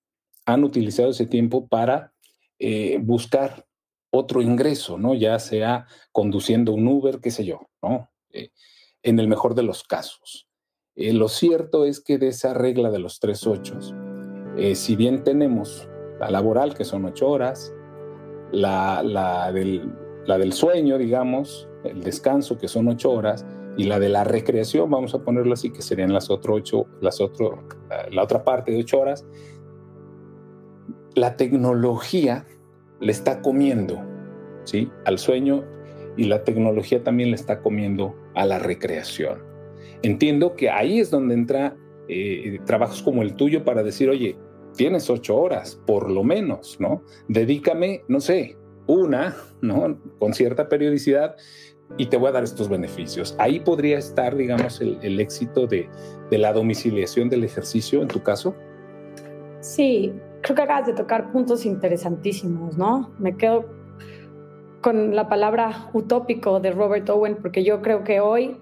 han 0.44 0.64
utilizado 0.64 1.10
ese 1.10 1.26
tiempo 1.26 1.68
para 1.68 2.12
eh, 2.58 2.98
buscar 3.00 3.66
otro 4.10 4.42
ingreso, 4.42 4.98
¿no? 4.98 5.14
Ya 5.14 5.38
sea 5.38 5.86
conduciendo 6.12 6.72
un 6.72 6.86
Uber, 6.86 7.20
qué 7.20 7.30
sé 7.30 7.44
yo, 7.44 7.60
¿no? 7.82 8.10
En 9.02 9.18
el 9.18 9.28
mejor 9.28 9.54
de 9.54 9.62
los 9.62 9.84
casos. 9.84 10.48
Lo 10.96 11.28
cierto 11.28 11.84
es 11.84 12.00
que 12.00 12.18
de 12.18 12.28
esa 12.28 12.54
regla 12.54 12.90
de 12.90 13.00
los 13.00 13.18
tres 13.18 13.46
ochos, 13.46 13.92
si 14.74 14.96
bien 14.96 15.24
tenemos 15.24 15.88
la 16.20 16.30
laboral, 16.30 16.74
que 16.74 16.84
son 16.84 17.04
ocho 17.04 17.28
horas, 17.28 17.72
la, 18.52 19.02
la, 19.02 19.52
del, 19.52 19.92
la 20.26 20.38
del 20.38 20.52
sueño, 20.52 20.98
digamos, 20.98 21.68
el 21.84 22.02
descanso, 22.02 22.58
que 22.58 22.68
son 22.68 22.88
ocho 22.88 23.10
horas, 23.10 23.44
y 23.76 23.84
la 23.84 23.98
de 23.98 24.08
la 24.08 24.24
recreación, 24.24 24.90
vamos 24.90 25.14
a 25.14 25.18
ponerlo 25.18 25.52
así, 25.52 25.70
que 25.70 25.82
serían 25.82 26.12
las, 26.12 26.30
otro 26.30 26.54
ocho, 26.54 26.86
las 27.00 27.20
otro, 27.20 27.64
la 28.10 28.22
otra 28.22 28.44
parte 28.44 28.72
de 28.72 28.80
ocho 28.80 29.00
horas, 29.00 29.26
la 31.14 31.36
tecnología 31.36 32.46
le 33.00 33.12
está 33.12 33.42
comiendo 33.42 34.00
¿sí? 34.64 34.90
al 35.04 35.18
sueño 35.18 35.64
y 36.16 36.24
la 36.24 36.44
tecnología 36.44 37.02
también 37.02 37.30
le 37.30 37.36
está 37.36 37.60
comiendo 37.60 38.14
a 38.34 38.46
la 38.46 38.58
recreación. 38.58 39.42
Entiendo 40.02 40.54
que 40.54 40.70
ahí 40.70 41.00
es 41.00 41.10
donde 41.10 41.34
entra 41.34 41.76
eh, 42.08 42.60
trabajos 42.66 43.02
como 43.02 43.22
el 43.22 43.34
tuyo 43.34 43.64
para 43.64 43.82
decir, 43.82 44.08
oye, 44.08 44.36
tienes 44.76 45.08
ocho 45.10 45.36
horas, 45.36 45.80
por 45.86 46.10
lo 46.10 46.24
menos, 46.24 46.76
¿no? 46.80 47.02
Dedícame, 47.28 48.02
no 48.08 48.20
sé, 48.20 48.56
una, 48.86 49.36
¿no? 49.60 49.98
Con 50.18 50.34
cierta 50.34 50.68
periodicidad 50.68 51.36
y 51.96 52.06
te 52.06 52.16
voy 52.16 52.28
a 52.28 52.32
dar 52.32 52.44
estos 52.44 52.68
beneficios. 52.68 53.34
Ahí 53.38 53.60
podría 53.60 53.98
estar, 53.98 54.36
digamos, 54.36 54.80
el, 54.80 54.98
el 55.02 55.20
éxito 55.20 55.66
de, 55.66 55.88
de 56.30 56.38
la 56.38 56.52
domiciliación 56.52 57.28
del 57.28 57.44
ejercicio 57.44 58.02
en 58.02 58.08
tu 58.08 58.22
caso. 58.22 58.54
Sí, 59.60 60.12
creo 60.42 60.56
que 60.56 60.62
acabas 60.62 60.86
de 60.86 60.92
tocar 60.92 61.32
puntos 61.32 61.64
interesantísimos, 61.64 62.76
¿no? 62.76 63.12
Me 63.18 63.36
quedo 63.36 63.64
con 64.80 65.16
la 65.16 65.28
palabra 65.28 65.88
utópico 65.94 66.60
de 66.60 66.70
Robert 66.70 67.08
Owen, 67.08 67.36
porque 67.36 67.64
yo 67.64 67.80
creo 67.80 68.04
que 68.04 68.20
hoy 68.20 68.58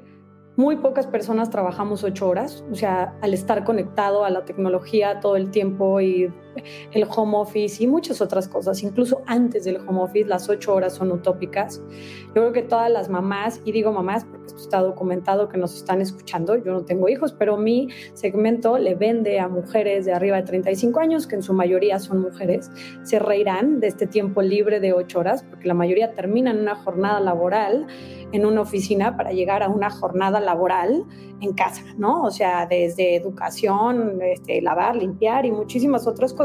muy 0.57 0.77
pocas 0.77 1.07
personas 1.07 1.51
trabajamos 1.51 2.05
ocho 2.05 2.29
horas, 2.29 2.65
o 2.71 2.75
sea, 2.75 3.15
al 3.23 3.33
estar 3.33 3.65
conectado 3.65 4.25
a 4.25 4.31
la 4.31 4.45
tecnología 4.45 5.21
todo 5.21 5.37
el 5.37 5.51
tiempo 5.51 6.01
y 6.01 6.33
el 6.93 7.07
home 7.09 7.37
office 7.37 7.83
y 7.83 7.87
muchas 7.87 8.21
otras 8.21 8.49
cosas, 8.49 8.83
incluso 8.83 9.23
antes 9.27 9.65
del 9.65 9.77
home 9.77 10.03
office, 10.03 10.29
las 10.29 10.49
ocho 10.49 10.75
horas 10.75 10.95
son 10.95 11.13
utópicas. 11.13 11.83
Yo 12.29 12.33
creo 12.35 12.53
que 12.53 12.63
todas 12.63 12.91
las 12.91 13.09
mamás, 13.09 13.61
y 13.65 13.73
digo 13.73 13.93
mamás 13.93 14.25
porque 14.25 14.47
esto 14.47 14.61
está 14.61 14.81
documentado 14.81 15.49
que 15.49 15.59
nos 15.59 15.77
están 15.77 16.01
escuchando, 16.01 16.57
yo 16.57 16.73
no 16.73 16.85
tengo 16.85 17.09
hijos, 17.09 17.33
pero 17.33 17.57
mi 17.57 17.89
segmento 18.15 18.79
le 18.79 18.95
vende 18.95 19.41
a 19.41 19.49
mujeres 19.49 20.05
de 20.05 20.13
arriba 20.13 20.37
de 20.37 20.43
35 20.45 21.01
años, 21.01 21.27
que 21.27 21.37
en 21.37 21.43
su 21.43 21.53
mayoría 21.53 21.99
son 21.99 22.21
mujeres, 22.21 22.71
se 23.03 23.19
reirán 23.19 23.81
de 23.81 23.89
este 23.89 24.07
tiempo 24.07 24.43
libre 24.43 24.81
de 24.81 24.93
ocho 24.93 25.21
horas, 25.21 25.43
porque 25.43 25.69
la 25.69 25.75
mayoría 25.75 26.13
terminan 26.13 26.59
una 26.59 26.75
jornada 26.77 27.21
laboral 27.21 27.87
en 28.33 28.47
una 28.47 28.63
oficina 28.63 29.17
para 29.17 29.33
llegar 29.33 29.63
a 29.63 29.69
una 29.69 29.91
jornada 29.91 30.41
laboral 30.41 31.05
en 31.41 31.53
casa, 31.55 31.83
¿no? 31.99 32.23
O 32.23 32.31
sea, 32.31 32.67
desde 32.67 33.17
educación, 33.17 34.21
este, 34.23 34.63
lavar, 34.63 34.97
limpiar 34.97 35.45
y 35.45 35.51
muchísimas 35.51 36.07
otras 36.07 36.33
cosas. 36.33 36.42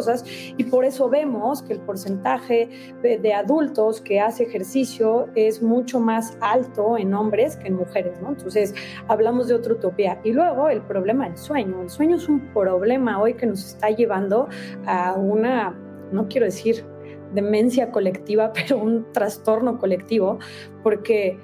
Y 0.57 0.63
por 0.65 0.85
eso 0.85 1.09
vemos 1.09 1.61
que 1.61 1.73
el 1.73 1.79
porcentaje 1.79 2.69
de, 3.01 3.33
adultos 3.33 4.01
que 4.01 4.19
hace 4.19 4.43
ejercicio 4.43 5.27
es 5.35 5.61
mucho 5.61 5.99
más 5.99 6.37
alto 6.41 6.97
en 6.97 7.13
hombres 7.13 7.55
que 7.57 7.67
en 7.67 7.75
mujeres, 7.75 8.19
¿no? 8.21 8.29
Entonces, 8.29 8.73
hablamos 9.07 9.47
de 9.47 9.55
otra 9.55 9.73
utopía. 9.73 10.19
Y 10.23 10.31
luego 10.31 10.69
el 10.69 10.81
problema 10.81 11.27
del 11.27 11.37
sueño. 11.37 11.81
El 11.81 11.89
sueño 11.89 12.15
es 12.15 12.27
un 12.27 12.39
problema 12.53 13.21
hoy 13.21 13.33
que 13.33 13.45
nos 13.45 13.65
está 13.65 13.89
llevando 13.89 14.47
a 14.85 15.13
una, 15.13 15.77
no 16.11 16.27
quiero 16.27 16.45
decir 16.45 16.85
demencia 17.33 17.91
colectiva, 17.91 18.53
pero 18.53 18.77
un 18.77 19.11
trastorno 19.11 19.77
colectivo, 19.77 20.39
porque 20.83 21.37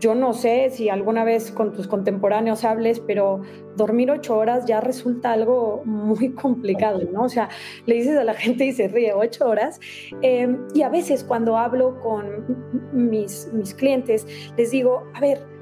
yo 0.00 0.14
no 0.14 0.32
sé 0.32 0.70
si 0.70 0.88
alguna 0.88 1.24
vez 1.24 1.50
con 1.50 1.72
tus 1.72 1.86
contemporáneos 1.86 2.64
hables, 2.64 3.00
pero 3.00 3.42
dormir 3.76 4.10
ocho 4.10 4.36
horas 4.36 4.66
ya 4.66 4.80
resulta 4.80 5.32
algo 5.32 5.82
muy 5.84 6.32
complicado, 6.32 7.00
¿no? 7.12 7.24
O 7.24 7.28
sea, 7.28 7.48
le 7.86 7.96
dices 7.96 8.16
a 8.16 8.24
la 8.24 8.34
gente 8.34 8.64
y 8.64 8.72
se 8.72 8.88
ríe 8.88 9.12
ocho 9.14 9.46
horas. 9.46 9.80
Em, 10.22 10.58
y 10.74 10.82
a 10.82 10.88
veces 10.88 11.24
cuando 11.24 11.56
hablo 11.56 11.98
con 12.00 12.44
mis, 12.92 13.50
mis 13.52 13.74
clientes, 13.74 14.26
les 14.56 14.70
digo, 14.70 15.04
a 15.14 15.20
ver, 15.20 15.55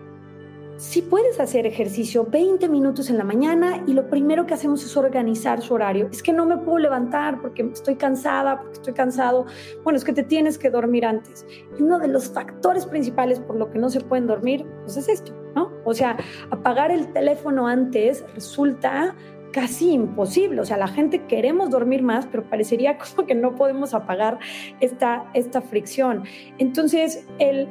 si 0.76 1.02
puedes 1.02 1.38
hacer 1.38 1.66
ejercicio 1.66 2.24
20 2.24 2.68
minutos 2.68 3.08
en 3.08 3.18
la 3.18 3.24
mañana 3.24 3.82
y 3.86 3.92
lo 3.92 4.08
primero 4.08 4.44
que 4.44 4.54
hacemos 4.54 4.84
es 4.84 4.96
organizar 4.96 5.62
su 5.62 5.74
horario. 5.74 6.08
Es 6.10 6.22
que 6.22 6.32
no 6.32 6.46
me 6.46 6.58
puedo 6.58 6.78
levantar 6.78 7.40
porque 7.40 7.62
estoy 7.62 7.94
cansada, 7.94 8.58
porque 8.58 8.74
estoy 8.74 8.94
cansado. 8.94 9.46
Bueno, 9.84 9.96
es 9.96 10.04
que 10.04 10.12
te 10.12 10.24
tienes 10.24 10.58
que 10.58 10.70
dormir 10.70 11.06
antes. 11.06 11.46
Y 11.78 11.82
uno 11.82 11.98
de 11.98 12.08
los 12.08 12.28
factores 12.28 12.86
principales 12.86 13.38
por 13.38 13.56
lo 13.56 13.70
que 13.70 13.78
no 13.78 13.88
se 13.88 14.00
pueden 14.00 14.26
dormir, 14.26 14.66
pues 14.82 14.96
es 14.96 15.08
esto, 15.08 15.32
¿no? 15.54 15.70
O 15.84 15.94
sea, 15.94 16.16
apagar 16.50 16.90
el 16.90 17.12
teléfono 17.12 17.68
antes 17.68 18.24
resulta 18.34 19.14
casi 19.52 19.92
imposible. 19.92 20.60
O 20.60 20.64
sea, 20.64 20.76
la 20.76 20.88
gente 20.88 21.24
queremos 21.26 21.70
dormir 21.70 22.02
más, 22.02 22.26
pero 22.26 22.42
parecería 22.42 22.98
como 23.16 23.26
que 23.26 23.36
no 23.36 23.54
podemos 23.54 23.94
apagar 23.94 24.40
esta, 24.80 25.30
esta 25.34 25.62
fricción. 25.62 26.24
Entonces, 26.58 27.24
el 27.38 27.68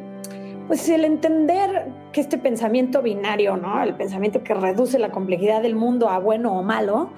pues 0.67 0.87
el 0.89 1.05
entender 1.05 1.91
que 2.11 2.21
este 2.21 2.37
pensamiento 2.37 3.01
binario, 3.01 3.57
¿no? 3.57 3.81
el 3.83 3.95
pensamiento 3.95 4.43
que 4.43 4.53
reduce 4.53 4.99
la 4.99 5.11
complejidad 5.11 5.61
del 5.61 5.75
mundo 5.75 6.09
a 6.09 6.19
bueno 6.19 6.57
o 6.57 6.63
malo, 6.63 7.11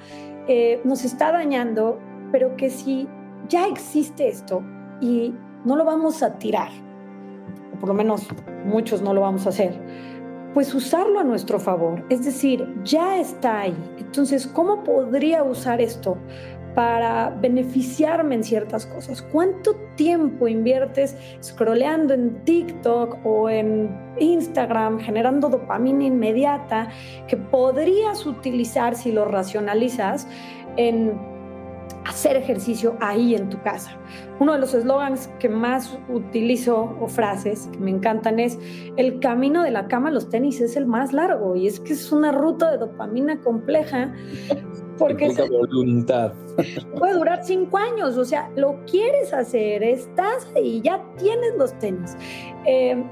eh, 0.48 0.82
nos 0.84 1.06
está 1.06 1.32
dañando, 1.32 2.00
pero 2.32 2.56
que 2.56 2.70
si 2.70 3.08
ya 3.48 3.68
existe 3.68 4.28
esto 4.28 4.64
y 5.02 5.34
no 5.64 5.76
lo 5.76 5.86
vamos 5.86 6.24
a 6.24 6.38
tirar, 6.38 6.70
o 7.74 7.80
por 7.80 7.90
lo 7.90 7.96
menos 7.96 8.28
muchos 8.66 9.02
no 9.02 9.14
lo 9.14 9.22
vamos 9.22 9.46
a 9.46 9.50
hacer, 9.50 9.80
pues 10.54 10.74
usarlo 10.74 11.20
a 11.20 11.24
nuestro 11.24 11.60
favor. 11.60 12.06
Es 12.10 12.24
decir, 12.24 12.66
ya 12.84 13.20
está 13.20 13.60
ahí. 13.60 13.76
Entonces, 13.98 14.48
¿cómo 14.48 14.86
podría 14.86 15.44
usar 15.44 15.82
esto 15.82 16.18
para 16.76 17.30
beneficiarme 17.30 18.36
en 18.36 18.44
ciertas 18.44 18.86
cosas. 18.86 19.22
¿Cuánto 19.22 19.76
tiempo 19.96 20.48
inviertes 20.48 21.16
scrolleando 21.42 22.14
en 22.14 22.44
TikTok 22.44 23.26
o 23.26 23.50
en 23.50 23.90
Instagram 24.20 25.00
generando 25.00 25.50
dopamina 25.50 26.04
inmediata 26.04 26.90
que 27.28 27.38
podrías 27.38 28.26
utilizar 28.26 28.96
si 28.96 29.12
lo 29.12 29.26
racionalizas 29.26 30.28
en 30.78 31.18
hacer 32.06 32.38
ejercicio 32.38 32.96
ahí 33.02 33.36
en 33.36 33.50
tu 33.50 33.62
casa. 33.62 33.92
Uno 34.40 34.54
de 34.54 34.60
los 34.60 34.74
eslogans 34.74 35.28
que 35.40 35.50
más 35.50 35.98
utilizo 36.08 36.96
o 37.00 37.08
frases 37.08 37.68
que 37.72 37.80
me 37.80 37.92
encantan 37.92 38.40
es 38.40 38.60
el 38.96 39.20
camino 39.20 39.64
de 39.64 39.72
la 39.72 39.88
cama 39.88 40.10
a 40.10 40.12
los 40.12 40.30
tenis 40.30 40.62
es 40.62 40.76
el 40.76 40.86
más 40.86 41.14
largo 41.14 41.56
y 41.56 41.68
es 41.68 41.80
que 41.80 41.94
es 41.94 42.12
una 42.12 42.32
ruta 42.32 42.72
de 42.72 42.78
dopamina 42.78 43.40
compleja 43.42 44.14
porque 44.98 45.30
voluntad. 45.50 46.34
puede 46.98 47.14
durar 47.14 47.44
cinco 47.44 47.78
años, 47.78 48.18
o 48.18 48.26
sea, 48.26 48.50
lo 48.56 48.78
quieres 48.86 49.34
hacer, 49.34 49.84
estás 49.84 50.48
ahí, 50.56 50.82
ya 50.82 51.04
tienes 51.18 51.56
los 51.58 51.78
tenis. 51.80 52.16
Eh, 52.66 53.04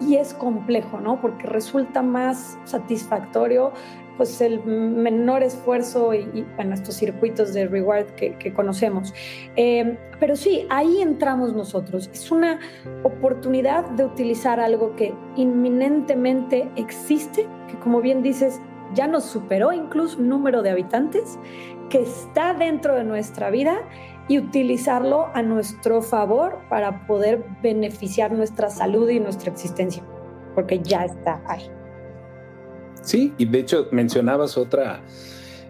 y 0.00 0.16
es 0.16 0.32
complejo, 0.34 1.00
¿no? 1.00 1.20
Porque 1.20 1.46
resulta 1.46 2.02
más 2.02 2.56
satisfactorio 2.64 3.72
pues 4.18 4.40
el 4.40 4.62
menor 4.64 5.44
esfuerzo 5.44 6.12
y, 6.12 6.44
en 6.58 6.72
estos 6.72 6.96
circuitos 6.96 7.54
de 7.54 7.68
reward 7.68 8.06
que, 8.16 8.52
conocemos. 8.52 9.14
Eh, 9.54 9.96
pero 10.18 10.34
sí, 10.34 10.66
ahí 10.70 11.00
entramos 11.00 11.54
nosotros. 11.54 12.10
Es 12.12 12.32
una 12.32 12.58
oportunidad 13.04 13.88
de 13.90 14.04
utilizar 14.04 14.58
algo 14.58 14.96
que 14.96 15.14
inminentemente 15.36 16.68
existe, 16.74 17.46
que 17.68 17.78
como 17.78 18.00
bien 18.00 18.20
dices, 18.20 18.60
ya 18.94 19.06
nos 19.06 19.24
superó 19.24 19.72
incluso 19.72 20.18
el 20.18 20.28
número 20.28 20.62
de 20.62 20.70
habitantes, 20.70 21.38
que 21.90 22.02
está 22.02 22.54
dentro 22.54 22.94
de 22.94 23.04
nuestra 23.04 23.50
vida 23.50 23.80
y 24.28 24.38
utilizarlo 24.38 25.28
a 25.34 25.42
nuestro 25.42 26.02
favor 26.02 26.58
para 26.68 27.06
poder 27.06 27.44
beneficiar 27.62 28.32
nuestra 28.32 28.68
salud 28.68 29.08
y 29.08 29.20
nuestra 29.20 29.50
existencia, 29.50 30.02
porque 30.54 30.80
ya 30.80 31.04
está 31.04 31.42
ahí. 31.46 31.70
Sí, 33.02 33.32
y 33.38 33.46
de 33.46 33.60
hecho 33.60 33.88
mencionabas 33.90 34.58
otra, 34.58 35.00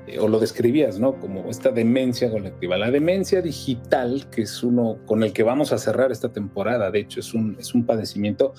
eh, 0.09 0.19
o 0.19 0.27
lo 0.27 0.41
describías, 0.41 0.99
¿no? 0.99 1.21
Como 1.21 1.49
esta 1.51 1.71
demencia 1.71 2.31
colectiva. 2.31 2.77
La 2.77 2.91
demencia 2.91 3.41
digital, 3.43 4.29
que 4.31 4.43
es 4.43 4.63
uno 4.65 4.99
con 5.07 5.23
el 5.23 5.33
que 5.33 5.45
vamos 5.45 5.73
a 5.73 5.79
cerrar 5.79 6.11
esta 6.11 6.33
temporada, 6.33 6.91
de 6.91 7.01
hecho 7.01 7.21
es 7.21 7.35
un, 7.35 7.57
es 7.61 7.75
un 7.75 7.87
padecimiento 7.87 8.55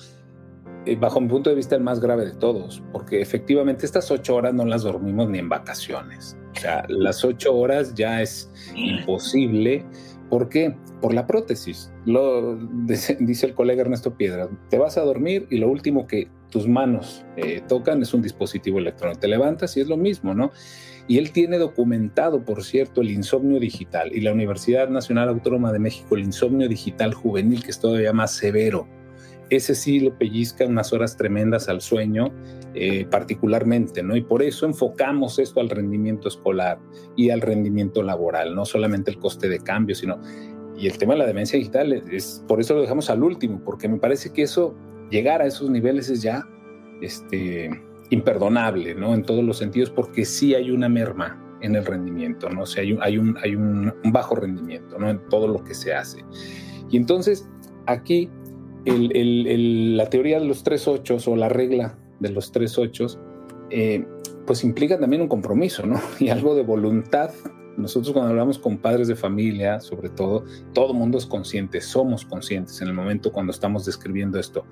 bajo 0.98 1.20
mi 1.20 1.28
punto 1.28 1.50
de 1.50 1.56
vista, 1.56 1.76
el 1.76 1.82
más 1.82 2.00
grave 2.00 2.24
de 2.24 2.32
todos, 2.32 2.82
porque 2.92 3.20
efectivamente 3.20 3.86
estas 3.86 4.10
ocho 4.10 4.36
horas 4.36 4.54
no 4.54 4.64
las 4.64 4.82
dormimos 4.82 5.28
ni 5.28 5.38
en 5.38 5.48
vacaciones. 5.48 6.36
O 6.56 6.60
sea, 6.60 6.84
las 6.88 7.24
ocho 7.24 7.54
horas 7.54 7.94
ya 7.94 8.22
es 8.22 8.50
imposible. 8.74 9.84
¿Por 10.28 10.48
qué? 10.48 10.76
Por 11.00 11.12
la 11.12 11.26
prótesis. 11.26 11.92
Lo 12.06 12.56
dice 12.56 13.46
el 13.46 13.54
colega 13.54 13.82
Ernesto 13.82 14.16
Piedra. 14.16 14.48
Te 14.68 14.78
vas 14.78 14.96
a 14.96 15.02
dormir 15.02 15.46
y 15.50 15.58
lo 15.58 15.68
último 15.68 16.06
que 16.06 16.28
tus 16.50 16.68
manos 16.68 17.24
eh, 17.36 17.62
tocan 17.66 18.02
es 18.02 18.14
un 18.14 18.22
dispositivo 18.22 18.78
electrónico. 18.78 19.20
Te 19.20 19.28
levantas 19.28 19.76
y 19.76 19.80
es 19.80 19.88
lo 19.88 19.96
mismo, 19.96 20.34
¿no? 20.34 20.52
Y 21.08 21.18
él 21.18 21.32
tiene 21.32 21.58
documentado, 21.58 22.44
por 22.44 22.62
cierto, 22.62 23.00
el 23.00 23.10
insomnio 23.10 23.58
digital 23.58 24.12
y 24.14 24.20
la 24.20 24.32
Universidad 24.32 24.88
Nacional 24.88 25.28
Autónoma 25.28 25.72
de 25.72 25.80
México, 25.80 26.14
el 26.14 26.22
insomnio 26.22 26.68
digital 26.68 27.14
juvenil, 27.14 27.64
que 27.64 27.70
es 27.72 27.80
todavía 27.80 28.12
más 28.12 28.30
severo 28.30 28.86
ese 29.50 29.74
sí 29.74 30.00
le 30.00 30.12
pellizca 30.12 30.64
unas 30.64 30.92
horas 30.92 31.16
tremendas 31.16 31.68
al 31.68 31.80
sueño, 31.80 32.32
eh, 32.74 33.04
particularmente, 33.10 34.02
¿no? 34.02 34.16
Y 34.16 34.22
por 34.22 34.42
eso 34.42 34.64
enfocamos 34.64 35.38
esto 35.40 35.60
al 35.60 35.68
rendimiento 35.68 36.28
escolar 36.28 36.78
y 37.16 37.30
al 37.30 37.40
rendimiento 37.40 38.02
laboral, 38.02 38.54
no 38.54 38.64
solamente 38.64 39.10
el 39.10 39.18
coste 39.18 39.48
de 39.48 39.58
cambio, 39.58 39.94
sino. 39.96 40.20
Y 40.76 40.86
el 40.86 40.96
tema 40.96 41.14
de 41.14 41.18
la 41.18 41.26
demencia 41.26 41.58
digital 41.58 41.92
es, 41.92 42.44
por 42.46 42.60
eso 42.60 42.74
lo 42.74 42.80
dejamos 42.80 43.10
al 43.10 43.22
último, 43.22 43.60
porque 43.64 43.88
me 43.88 43.98
parece 43.98 44.32
que 44.32 44.42
eso, 44.42 44.74
llegar 45.10 45.42
a 45.42 45.46
esos 45.46 45.68
niveles 45.68 46.08
es 46.08 46.22
ya 46.22 46.46
este, 47.02 47.68
imperdonable, 48.10 48.94
¿no? 48.94 49.14
En 49.14 49.24
todos 49.24 49.44
los 49.44 49.58
sentidos, 49.58 49.90
porque 49.90 50.24
sí 50.24 50.54
hay 50.54 50.70
una 50.70 50.88
merma 50.88 51.44
en 51.60 51.74
el 51.74 51.84
rendimiento, 51.84 52.48
¿no? 52.48 52.62
O 52.62 52.66
sea, 52.66 52.82
hay 52.82 52.92
un, 52.92 53.02
hay 53.02 53.18
un, 53.18 53.36
hay 53.42 53.56
un 53.56 53.92
bajo 54.04 54.36
rendimiento, 54.36 54.96
¿no? 54.96 55.10
En 55.10 55.20
todo 55.28 55.48
lo 55.48 55.62
que 55.64 55.74
se 55.74 55.92
hace. 55.92 56.24
Y 56.88 56.96
entonces, 56.96 57.48
aquí 57.86 58.30
la 58.84 60.10
teoría 60.10 60.40
de 60.40 60.46
los 60.46 60.62
tres 60.62 60.88
ochos 60.88 61.28
o 61.28 61.36
la 61.36 61.48
regla 61.48 61.98
de 62.20 62.30
los 62.30 62.52
tres 62.52 62.78
ochos, 62.78 63.18
eh, 63.70 64.04
pues 64.46 64.64
implica 64.64 64.98
también 64.98 65.22
un 65.22 65.28
compromiso, 65.28 65.86
¿no? 65.86 66.00
Y 66.18 66.28
algo 66.28 66.54
de 66.54 66.62
voluntad. 66.62 67.30
Nosotros 67.76 68.12
cuando 68.12 68.30
hablamos 68.30 68.58
con 68.58 68.78
padres 68.78 69.08
de 69.08 69.16
familia, 69.16 69.80
sobre 69.80 70.10
todo, 70.10 70.44
todo 70.74 70.92
mundo 70.92 71.18
es 71.18 71.24
consciente, 71.24 71.80
somos 71.80 72.24
conscientes 72.24 72.80
en 72.82 72.88
el 72.88 72.94
momento 72.94 73.32
cuando 73.32 73.52
estamos 73.52 73.86
describiendo 73.86 74.38
esto, 74.38 74.66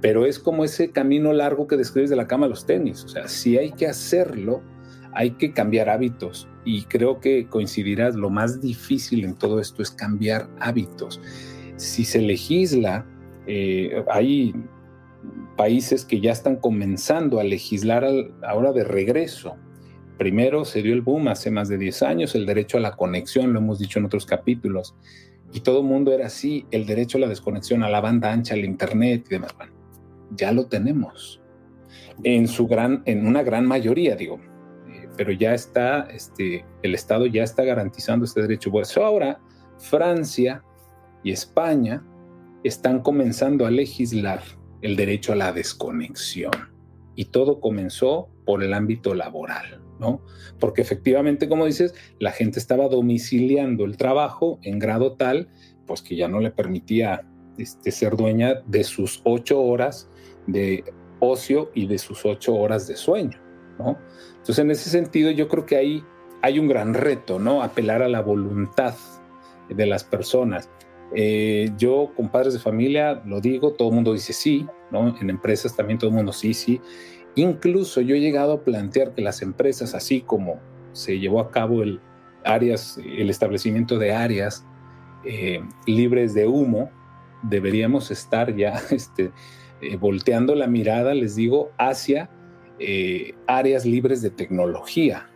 pero 0.00 0.26
es 0.26 0.38
como 0.38 0.62
ese 0.62 0.90
camino 0.90 1.32
largo 1.32 1.66
que 1.66 1.76
describes 1.76 2.10
de 2.10 2.16
la 2.16 2.28
cama 2.28 2.46
a 2.46 2.50
los 2.50 2.64
tenis, 2.66 3.04
o 3.04 3.08
sea, 3.08 3.26
si 3.26 3.58
hay 3.58 3.72
que 3.72 3.88
hacerlo, 3.88 4.62
hay 5.12 5.32
que 5.32 5.52
cambiar 5.52 5.88
hábitos 5.88 6.46
y 6.64 6.82
creo 6.84 7.20
que 7.20 7.48
coincidirás, 7.48 8.14
lo 8.14 8.30
más 8.30 8.60
difícil 8.60 9.24
en 9.24 9.34
todo 9.34 9.58
esto 9.58 9.82
es 9.82 9.90
cambiar 9.90 10.48
hábitos. 10.60 11.20
Si 11.76 12.04
se 12.04 12.20
legisla 12.20 13.06
eh, 13.46 14.04
hay 14.10 14.54
países 15.56 16.04
que 16.04 16.20
ya 16.20 16.32
están 16.32 16.56
comenzando 16.56 17.40
a 17.40 17.44
legislar 17.44 18.06
ahora 18.42 18.72
de 18.72 18.84
regreso. 18.84 19.56
Primero 20.18 20.64
se 20.64 20.82
dio 20.82 20.92
el 20.92 21.02
boom 21.02 21.28
hace 21.28 21.50
más 21.50 21.68
de 21.68 21.78
10 21.78 22.02
años, 22.02 22.34
el 22.34 22.46
derecho 22.46 22.76
a 22.78 22.80
la 22.80 22.92
conexión, 22.92 23.52
lo 23.52 23.58
hemos 23.58 23.78
dicho 23.78 23.98
en 23.98 24.04
otros 24.04 24.26
capítulos, 24.26 24.94
y 25.52 25.60
todo 25.60 25.80
el 25.80 25.86
mundo 25.86 26.12
era 26.12 26.26
así, 26.26 26.66
el 26.70 26.86
derecho 26.86 27.18
a 27.18 27.22
la 27.22 27.28
desconexión, 27.28 27.82
a 27.82 27.90
la 27.90 28.00
banda 28.00 28.32
ancha, 28.32 28.54
al 28.54 28.64
Internet 28.64 29.26
y 29.28 29.34
demás. 29.34 29.54
Ya 30.34 30.52
lo 30.52 30.66
tenemos. 30.66 31.40
En 32.24 33.26
una 33.26 33.42
gran 33.42 33.66
mayoría, 33.66 34.16
digo, 34.16 34.40
eh, 34.88 35.08
pero 35.16 35.32
ya 35.32 35.54
está, 35.54 36.02
este, 36.10 36.64
el 36.82 36.94
Estado 36.94 37.26
ya 37.26 37.42
está 37.42 37.64
garantizando 37.64 38.24
este 38.24 38.42
derecho. 38.42 38.70
Pues 38.70 38.96
ahora 38.96 39.40
Francia 39.78 40.62
y 41.22 41.32
España 41.32 42.02
están 42.64 43.00
comenzando 43.00 43.66
a 43.66 43.70
legislar 43.70 44.42
el 44.82 44.96
derecho 44.96 45.32
a 45.32 45.36
la 45.36 45.52
desconexión. 45.52 46.52
Y 47.14 47.26
todo 47.26 47.60
comenzó 47.60 48.28
por 48.44 48.62
el 48.62 48.72
ámbito 48.72 49.14
laboral, 49.14 49.82
¿no? 50.00 50.22
Porque 50.58 50.80
efectivamente, 50.80 51.48
como 51.48 51.66
dices, 51.66 51.94
la 52.18 52.32
gente 52.32 52.58
estaba 52.58 52.88
domiciliando 52.88 53.84
el 53.84 53.96
trabajo 53.96 54.58
en 54.62 54.78
grado 54.78 55.14
tal, 55.14 55.48
pues 55.86 56.02
que 56.02 56.16
ya 56.16 56.28
no 56.28 56.40
le 56.40 56.50
permitía 56.50 57.28
este, 57.58 57.90
ser 57.90 58.16
dueña 58.16 58.62
de 58.66 58.82
sus 58.82 59.20
ocho 59.24 59.60
horas 59.60 60.08
de 60.46 60.84
ocio 61.20 61.70
y 61.74 61.86
de 61.86 61.98
sus 61.98 62.24
ocho 62.24 62.54
horas 62.54 62.88
de 62.88 62.96
sueño, 62.96 63.40
¿no? 63.78 63.98
Entonces, 64.30 64.58
en 64.58 64.70
ese 64.70 64.90
sentido, 64.90 65.30
yo 65.30 65.48
creo 65.48 65.66
que 65.66 65.76
ahí 65.76 66.04
hay 66.42 66.58
un 66.58 66.66
gran 66.66 66.94
reto, 66.94 67.38
¿no? 67.38 67.62
Apelar 67.62 68.02
a 68.02 68.08
la 68.08 68.20
voluntad 68.22 68.94
de 69.68 69.86
las 69.86 70.02
personas. 70.02 70.68
Eh, 71.14 71.70
yo 71.76 72.12
con 72.16 72.30
padres 72.30 72.54
de 72.54 72.60
familia 72.60 73.22
lo 73.26 73.40
digo, 73.40 73.72
todo 73.72 73.88
el 73.88 73.94
mundo 73.94 74.12
dice 74.12 74.32
sí. 74.32 74.66
En 74.92 75.30
empresas 75.30 75.74
también 75.74 75.98
todo 75.98 76.10
el 76.10 76.16
mundo 76.16 76.32
sí, 76.32 76.54
sí. 76.54 76.80
Incluso 77.34 78.00
yo 78.00 78.14
he 78.14 78.20
llegado 78.20 78.52
a 78.52 78.64
plantear 78.64 79.14
que 79.14 79.22
las 79.22 79.40
empresas, 79.40 79.94
así 79.94 80.20
como 80.20 80.60
se 80.92 81.18
llevó 81.18 81.40
a 81.40 81.50
cabo 81.50 81.82
el 81.82 82.00
áreas, 82.44 82.98
el 82.98 83.30
establecimiento 83.30 83.98
de 83.98 84.12
áreas 84.12 84.66
eh, 85.24 85.62
libres 85.86 86.34
de 86.34 86.46
humo, 86.46 86.90
deberíamos 87.42 88.10
estar 88.10 88.54
ya 88.54 88.82
este, 88.90 89.32
eh, 89.80 89.96
volteando 89.96 90.54
la 90.54 90.66
mirada, 90.66 91.14
les 91.14 91.36
digo, 91.36 91.70
hacia 91.78 92.30
áreas 93.46 93.86
libres 93.86 94.22
de 94.22 94.30
tecnología, 94.30 95.30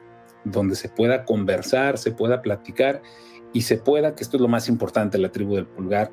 donde 0.45 0.75
se 0.75 0.89
pueda 0.89 1.25
conversar, 1.25 1.97
se 1.97 2.11
pueda 2.11 2.43
platicar 2.43 3.03
y 3.57 3.63
se 3.63 3.79
pueda, 3.79 4.15
que 4.15 4.23
esto 4.23 4.37
es 4.37 4.43
lo 4.43 4.49
más 4.49 4.69
importante, 4.69 5.17
la 5.17 5.33
tribu 5.33 5.55
del 5.55 5.67
pulgar, 5.67 6.11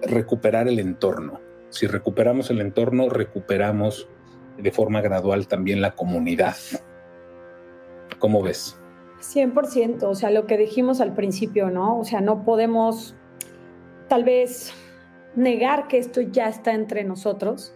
recuperar 0.00 0.68
el 0.68 0.78
entorno. 0.78 1.38
Si 1.68 1.86
recuperamos 1.86 2.48
el 2.48 2.62
entorno, 2.62 3.10
recuperamos 3.10 4.08
de 4.56 4.72
forma 4.72 5.02
gradual 5.02 5.48
también 5.48 5.82
la 5.82 5.94
comunidad. 5.94 6.56
¿Cómo 8.18 8.42
ves? 8.42 8.80
100%, 9.20 10.04
o 10.04 10.14
sea, 10.14 10.30
lo 10.30 10.46
que 10.46 10.56
dijimos 10.56 11.02
al 11.02 11.12
principio, 11.12 11.68
¿no? 11.68 11.98
O 11.98 12.04
sea, 12.06 12.22
no 12.22 12.42
podemos 12.42 13.14
tal 14.08 14.24
vez 14.24 14.72
negar 15.36 15.88
que 15.88 15.98
esto 15.98 16.22
ya 16.22 16.48
está 16.48 16.72
entre 16.72 17.04
nosotros, 17.04 17.74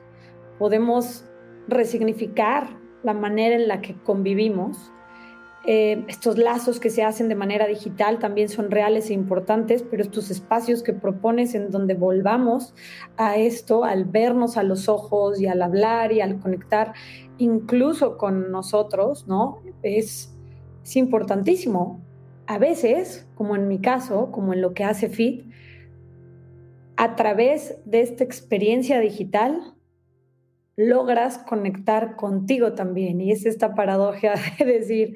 podemos 0.59 1.27
resignificar 1.69 2.79
la 3.03 3.13
manera 3.13 3.57
en 3.57 3.69
la 3.69 3.83
que 3.83 3.95
convivimos. 4.05 4.91
Eh, 5.67 6.05
estos 6.09 6.37
lazos 6.37 6.79
que 6.79 6.91
se 6.91 7.03
hacen 7.03 7.31
de 7.31 7.35
manera 7.35 7.67
digital 7.67 8.19
también 8.19 8.51
son 8.51 8.71
reales 8.71 9.09
e 9.09 9.15
importantes, 9.15 9.83
pero 9.83 10.03
estos 10.03 10.31
espacios 10.31 10.83
que 10.83 10.93
propones 10.93 11.55
en 11.55 11.71
donde 11.71 11.95
volvamos 11.95 12.75
a 13.17 13.37
esto, 13.39 13.85
al 13.85 14.05
vernos 14.05 14.59
a 14.59 14.63
los 14.63 14.91
ojos 14.91 15.41
y 15.41 15.47
al 15.47 15.63
hablar 15.63 16.13
y 16.13 16.21
al 16.21 16.39
conectar 16.39 16.93
incluso 17.39 18.19
con 18.19 18.51
nosotros, 18.51 19.27
¿no? 19.27 19.63
Es, 19.83 20.35
es 20.83 20.97
importantísimo. 20.97 22.01
A 22.47 22.59
veces, 22.59 23.27
como 23.35 23.57
en 23.57 23.67
mi 23.67 23.81
caso, 23.81 24.31
como 24.31 24.53
en 24.53 24.61
lo 24.61 24.75
que 24.75 24.85
hace 24.85 25.09
FIT, 25.09 25.51
a 26.97 27.17
través 27.17 27.79
de 27.87 28.03
esta 28.03 28.23
experiencia 28.23 29.01
digital, 29.01 29.74
logras 30.77 31.39
conectar 31.39 32.17
contigo 32.17 32.73
también. 32.73 33.21
Y 33.21 33.33
es 33.33 33.47
esta 33.47 33.75
paradoja 33.75 34.35
de 34.59 34.65
decir, 34.65 35.15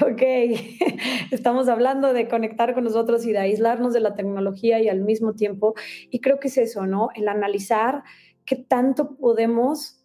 ok, 0.00 0.22
estamos 1.30 1.68
hablando 1.68 2.12
de 2.12 2.28
conectar 2.28 2.74
con 2.74 2.84
nosotros 2.84 3.26
y 3.26 3.32
de 3.32 3.38
aislarnos 3.38 3.92
de 3.92 4.00
la 4.00 4.14
tecnología 4.14 4.80
y 4.80 4.88
al 4.88 5.00
mismo 5.00 5.34
tiempo, 5.34 5.74
y 6.10 6.20
creo 6.20 6.38
que 6.38 6.48
es 6.48 6.58
eso, 6.58 6.86
¿no? 6.86 7.08
El 7.14 7.28
analizar 7.28 8.02
qué 8.44 8.56
tanto 8.56 9.16
podemos 9.16 10.04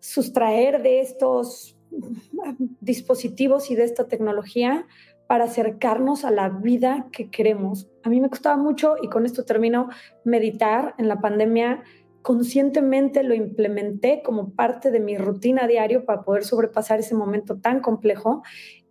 sustraer 0.00 0.82
de 0.82 1.00
estos 1.00 1.76
dispositivos 2.80 3.70
y 3.70 3.74
de 3.74 3.84
esta 3.84 4.06
tecnología 4.08 4.86
para 5.26 5.44
acercarnos 5.44 6.24
a 6.24 6.32
la 6.32 6.48
vida 6.48 7.06
que 7.12 7.30
queremos. 7.30 7.88
A 8.02 8.08
mí 8.08 8.20
me 8.20 8.30
costaba 8.30 8.56
mucho, 8.56 8.96
y 9.00 9.08
con 9.08 9.26
esto 9.26 9.44
termino, 9.44 9.88
meditar 10.24 10.94
en 10.98 11.06
la 11.06 11.20
pandemia. 11.20 11.84
Conscientemente 12.22 13.22
lo 13.22 13.34
implementé 13.34 14.22
como 14.22 14.54
parte 14.54 14.90
de 14.90 15.00
mi 15.00 15.16
rutina 15.16 15.66
diario 15.66 16.04
para 16.04 16.22
poder 16.22 16.44
sobrepasar 16.44 17.00
ese 17.00 17.14
momento 17.14 17.58
tan 17.58 17.80
complejo 17.80 18.42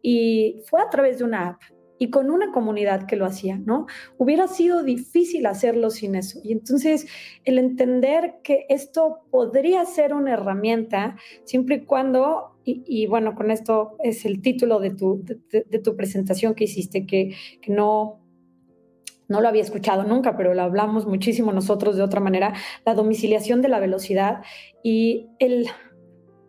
y 0.01 0.63
fue 0.65 0.81
a 0.81 0.89
través 0.89 1.19
de 1.19 1.25
una 1.25 1.49
app 1.49 1.61
y 1.99 2.09
con 2.09 2.31
una 2.31 2.51
comunidad 2.51 3.05
que 3.05 3.17
lo 3.17 3.25
hacía, 3.25 3.57
¿no? 3.57 3.85
Hubiera 4.17 4.47
sido 4.47 4.83
difícil 4.83 5.45
hacerlo 5.45 5.89
sin 5.89 6.15
eso. 6.15 6.39
Y 6.43 6.53
entonces 6.53 7.07
el 7.43 7.59
entender 7.59 8.35
que 8.41 8.65
esto 8.69 9.19
podría 9.29 9.85
ser 9.85 10.13
una 10.13 10.33
herramienta 10.33 11.17
siempre 11.43 11.75
y 11.75 11.85
cuando, 11.85 12.55
y, 12.63 13.07
bueno, 13.07 13.35
con 13.35 13.51
esto 13.51 13.97
es 14.03 14.25
el 14.25 14.41
título 14.41 14.79
de 14.79 14.91
tu, 14.91 15.23
de, 15.23 15.79
tu 15.79 15.95
presentación 15.95 16.55
que 16.55 16.65
hiciste, 16.65 17.05
que, 17.05 17.35
que 17.61 17.71
no, 17.71 18.18
no 19.29 19.39
lo 19.39 19.47
había 19.47 19.61
escuchado 19.61 20.03
nunca, 20.03 20.35
pero 20.35 20.53
lo 20.53 20.61
hablamos 20.63 21.05
muchísimo 21.05 21.53
nosotros 21.53 21.95
de 21.95 22.03
otra 22.03 22.19
manera, 22.19 22.53
la 22.85 22.95
domiciliación 22.95 23.61
de 23.61 23.69
la 23.69 23.79
velocidad 23.79 24.41
y 24.83 25.27
el 25.39 25.67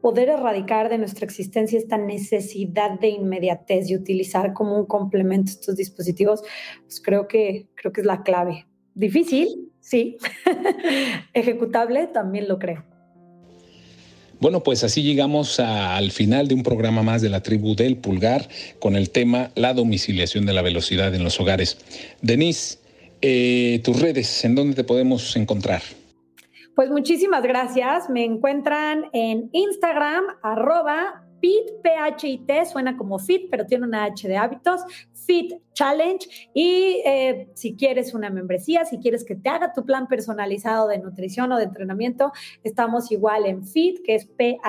poder 0.00 0.30
erradicar 0.30 0.88
de 0.88 0.98
nuestra 0.98 1.26
existencia 1.26 1.78
esta 1.78 1.98
necesidad 1.98 2.98
de 2.98 3.08
inmediatez 3.08 3.90
y 3.90 3.96
utilizar 3.96 4.54
como 4.54 4.76
un 4.76 4.86
complemento 4.86 5.52
estos 5.52 5.76
dispositivos, 5.76 6.42
pues 6.82 7.00
creo 7.00 7.28
que, 7.28 7.68
creo 7.74 7.92
que 7.92 8.00
es 8.00 8.06
la 8.06 8.22
clave. 8.22 8.66
Difícil, 8.94 9.70
sí. 9.80 10.16
Ejecutable, 11.34 12.06
también 12.06 12.48
lo 12.48 12.58
creo. 12.58 12.89
Bueno, 14.40 14.62
pues 14.62 14.84
así 14.84 15.02
llegamos 15.02 15.60
al 15.60 16.10
final 16.12 16.48
de 16.48 16.54
un 16.54 16.62
programa 16.62 17.02
más 17.02 17.20
de 17.20 17.28
la 17.28 17.42
tribu 17.42 17.76
del 17.76 17.98
pulgar 17.98 18.48
con 18.78 18.96
el 18.96 19.10
tema 19.10 19.50
la 19.54 19.74
domiciliación 19.74 20.46
de 20.46 20.54
la 20.54 20.62
velocidad 20.62 21.14
en 21.14 21.22
los 21.22 21.38
hogares. 21.40 21.78
Denise, 22.22 22.78
eh, 23.20 23.80
tus 23.84 24.00
redes, 24.00 24.44
¿en 24.46 24.54
dónde 24.54 24.74
te 24.74 24.84
podemos 24.84 25.36
encontrar? 25.36 25.82
Pues 26.74 26.88
muchísimas 26.88 27.42
gracias. 27.42 28.08
Me 28.08 28.24
encuentran 28.24 29.10
en 29.12 29.50
Instagram, 29.52 30.24
arroba 30.42 31.26
FIT, 31.40 32.64
suena 32.70 32.96
como 32.96 33.18
FIT, 33.18 33.50
pero 33.50 33.66
tiene 33.66 33.86
una 33.86 34.04
H 34.04 34.28
de 34.28 34.36
hábitos, 34.36 34.82
FIT 35.12 35.54
Challenge. 35.74 36.26
Y 36.54 37.02
eh, 37.06 37.48
si 37.54 37.74
quieres 37.74 38.14
una 38.14 38.30
membresía, 38.30 38.84
si 38.84 38.98
quieres 38.98 39.24
que 39.24 39.34
te 39.34 39.48
haga 39.48 39.72
tu 39.72 39.84
plan 39.84 40.08
personalizado 40.08 40.88
de 40.88 40.98
nutrición 40.98 41.52
o 41.52 41.56
de 41.56 41.64
entrenamiento, 41.64 42.32
estamos 42.64 43.10
igual 43.10 43.46
en 43.46 43.64
FIT, 43.64 44.02
que 44.04 44.14
es 44.16 44.28
phit.mx. 44.36 44.64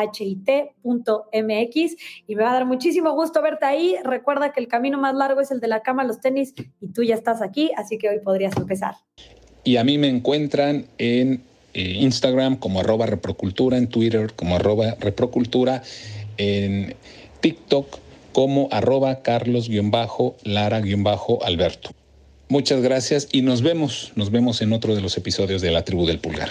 Y 2.28 2.36
me 2.36 2.44
va 2.44 2.52
a 2.52 2.54
dar 2.54 2.66
muchísimo 2.66 3.14
gusto 3.14 3.42
verte 3.42 3.66
ahí. 3.66 3.96
Recuerda 4.04 4.52
que 4.52 4.60
el 4.60 4.68
camino 4.68 4.98
más 5.00 5.16
largo 5.16 5.42
es 5.42 5.52
el 5.52 5.60
de 5.60 5.68
la 5.68 5.82
cama, 5.82 6.04
los 6.04 6.22
tenis, 6.22 6.54
y 6.80 6.88
tú 6.88 7.04
ya 7.04 7.16
estás 7.16 7.42
aquí, 7.42 7.72
así 7.76 7.98
que 7.98 8.10
hoy 8.10 8.20
podrías 8.20 8.56
empezar. 8.58 8.96
Y 9.64 9.78
a 9.78 9.84
mí 9.84 9.98
me 9.98 10.08
encuentran 10.08 10.86
en 10.98 11.44
eh, 11.74 11.98
Instagram 12.00 12.58
como 12.58 12.82
arroba 12.82 13.06
reprocultura, 13.06 13.78
en 13.78 13.88
Twitter 13.88 14.34
como 14.36 14.56
arroba 14.56 14.96
reprocultura, 15.00 15.84
en 16.42 16.96
TikTok 17.42 18.00
como 18.32 18.70
arroba 18.72 19.22
carlos-lara-alberto. 19.22 21.92
Muchas 22.50 22.82
gracias 22.82 23.28
y 23.32 23.44
nos 23.44 23.62
vemos, 23.62 24.12
nos 24.16 24.32
vemos 24.32 24.62
en 24.62 24.74
otro 24.74 24.96
de 24.96 25.02
los 25.02 25.16
episodios 25.18 25.62
de 25.62 25.72
la 25.72 25.86
tribu 25.86 26.06
del 26.06 26.20
pulgar. 26.20 26.50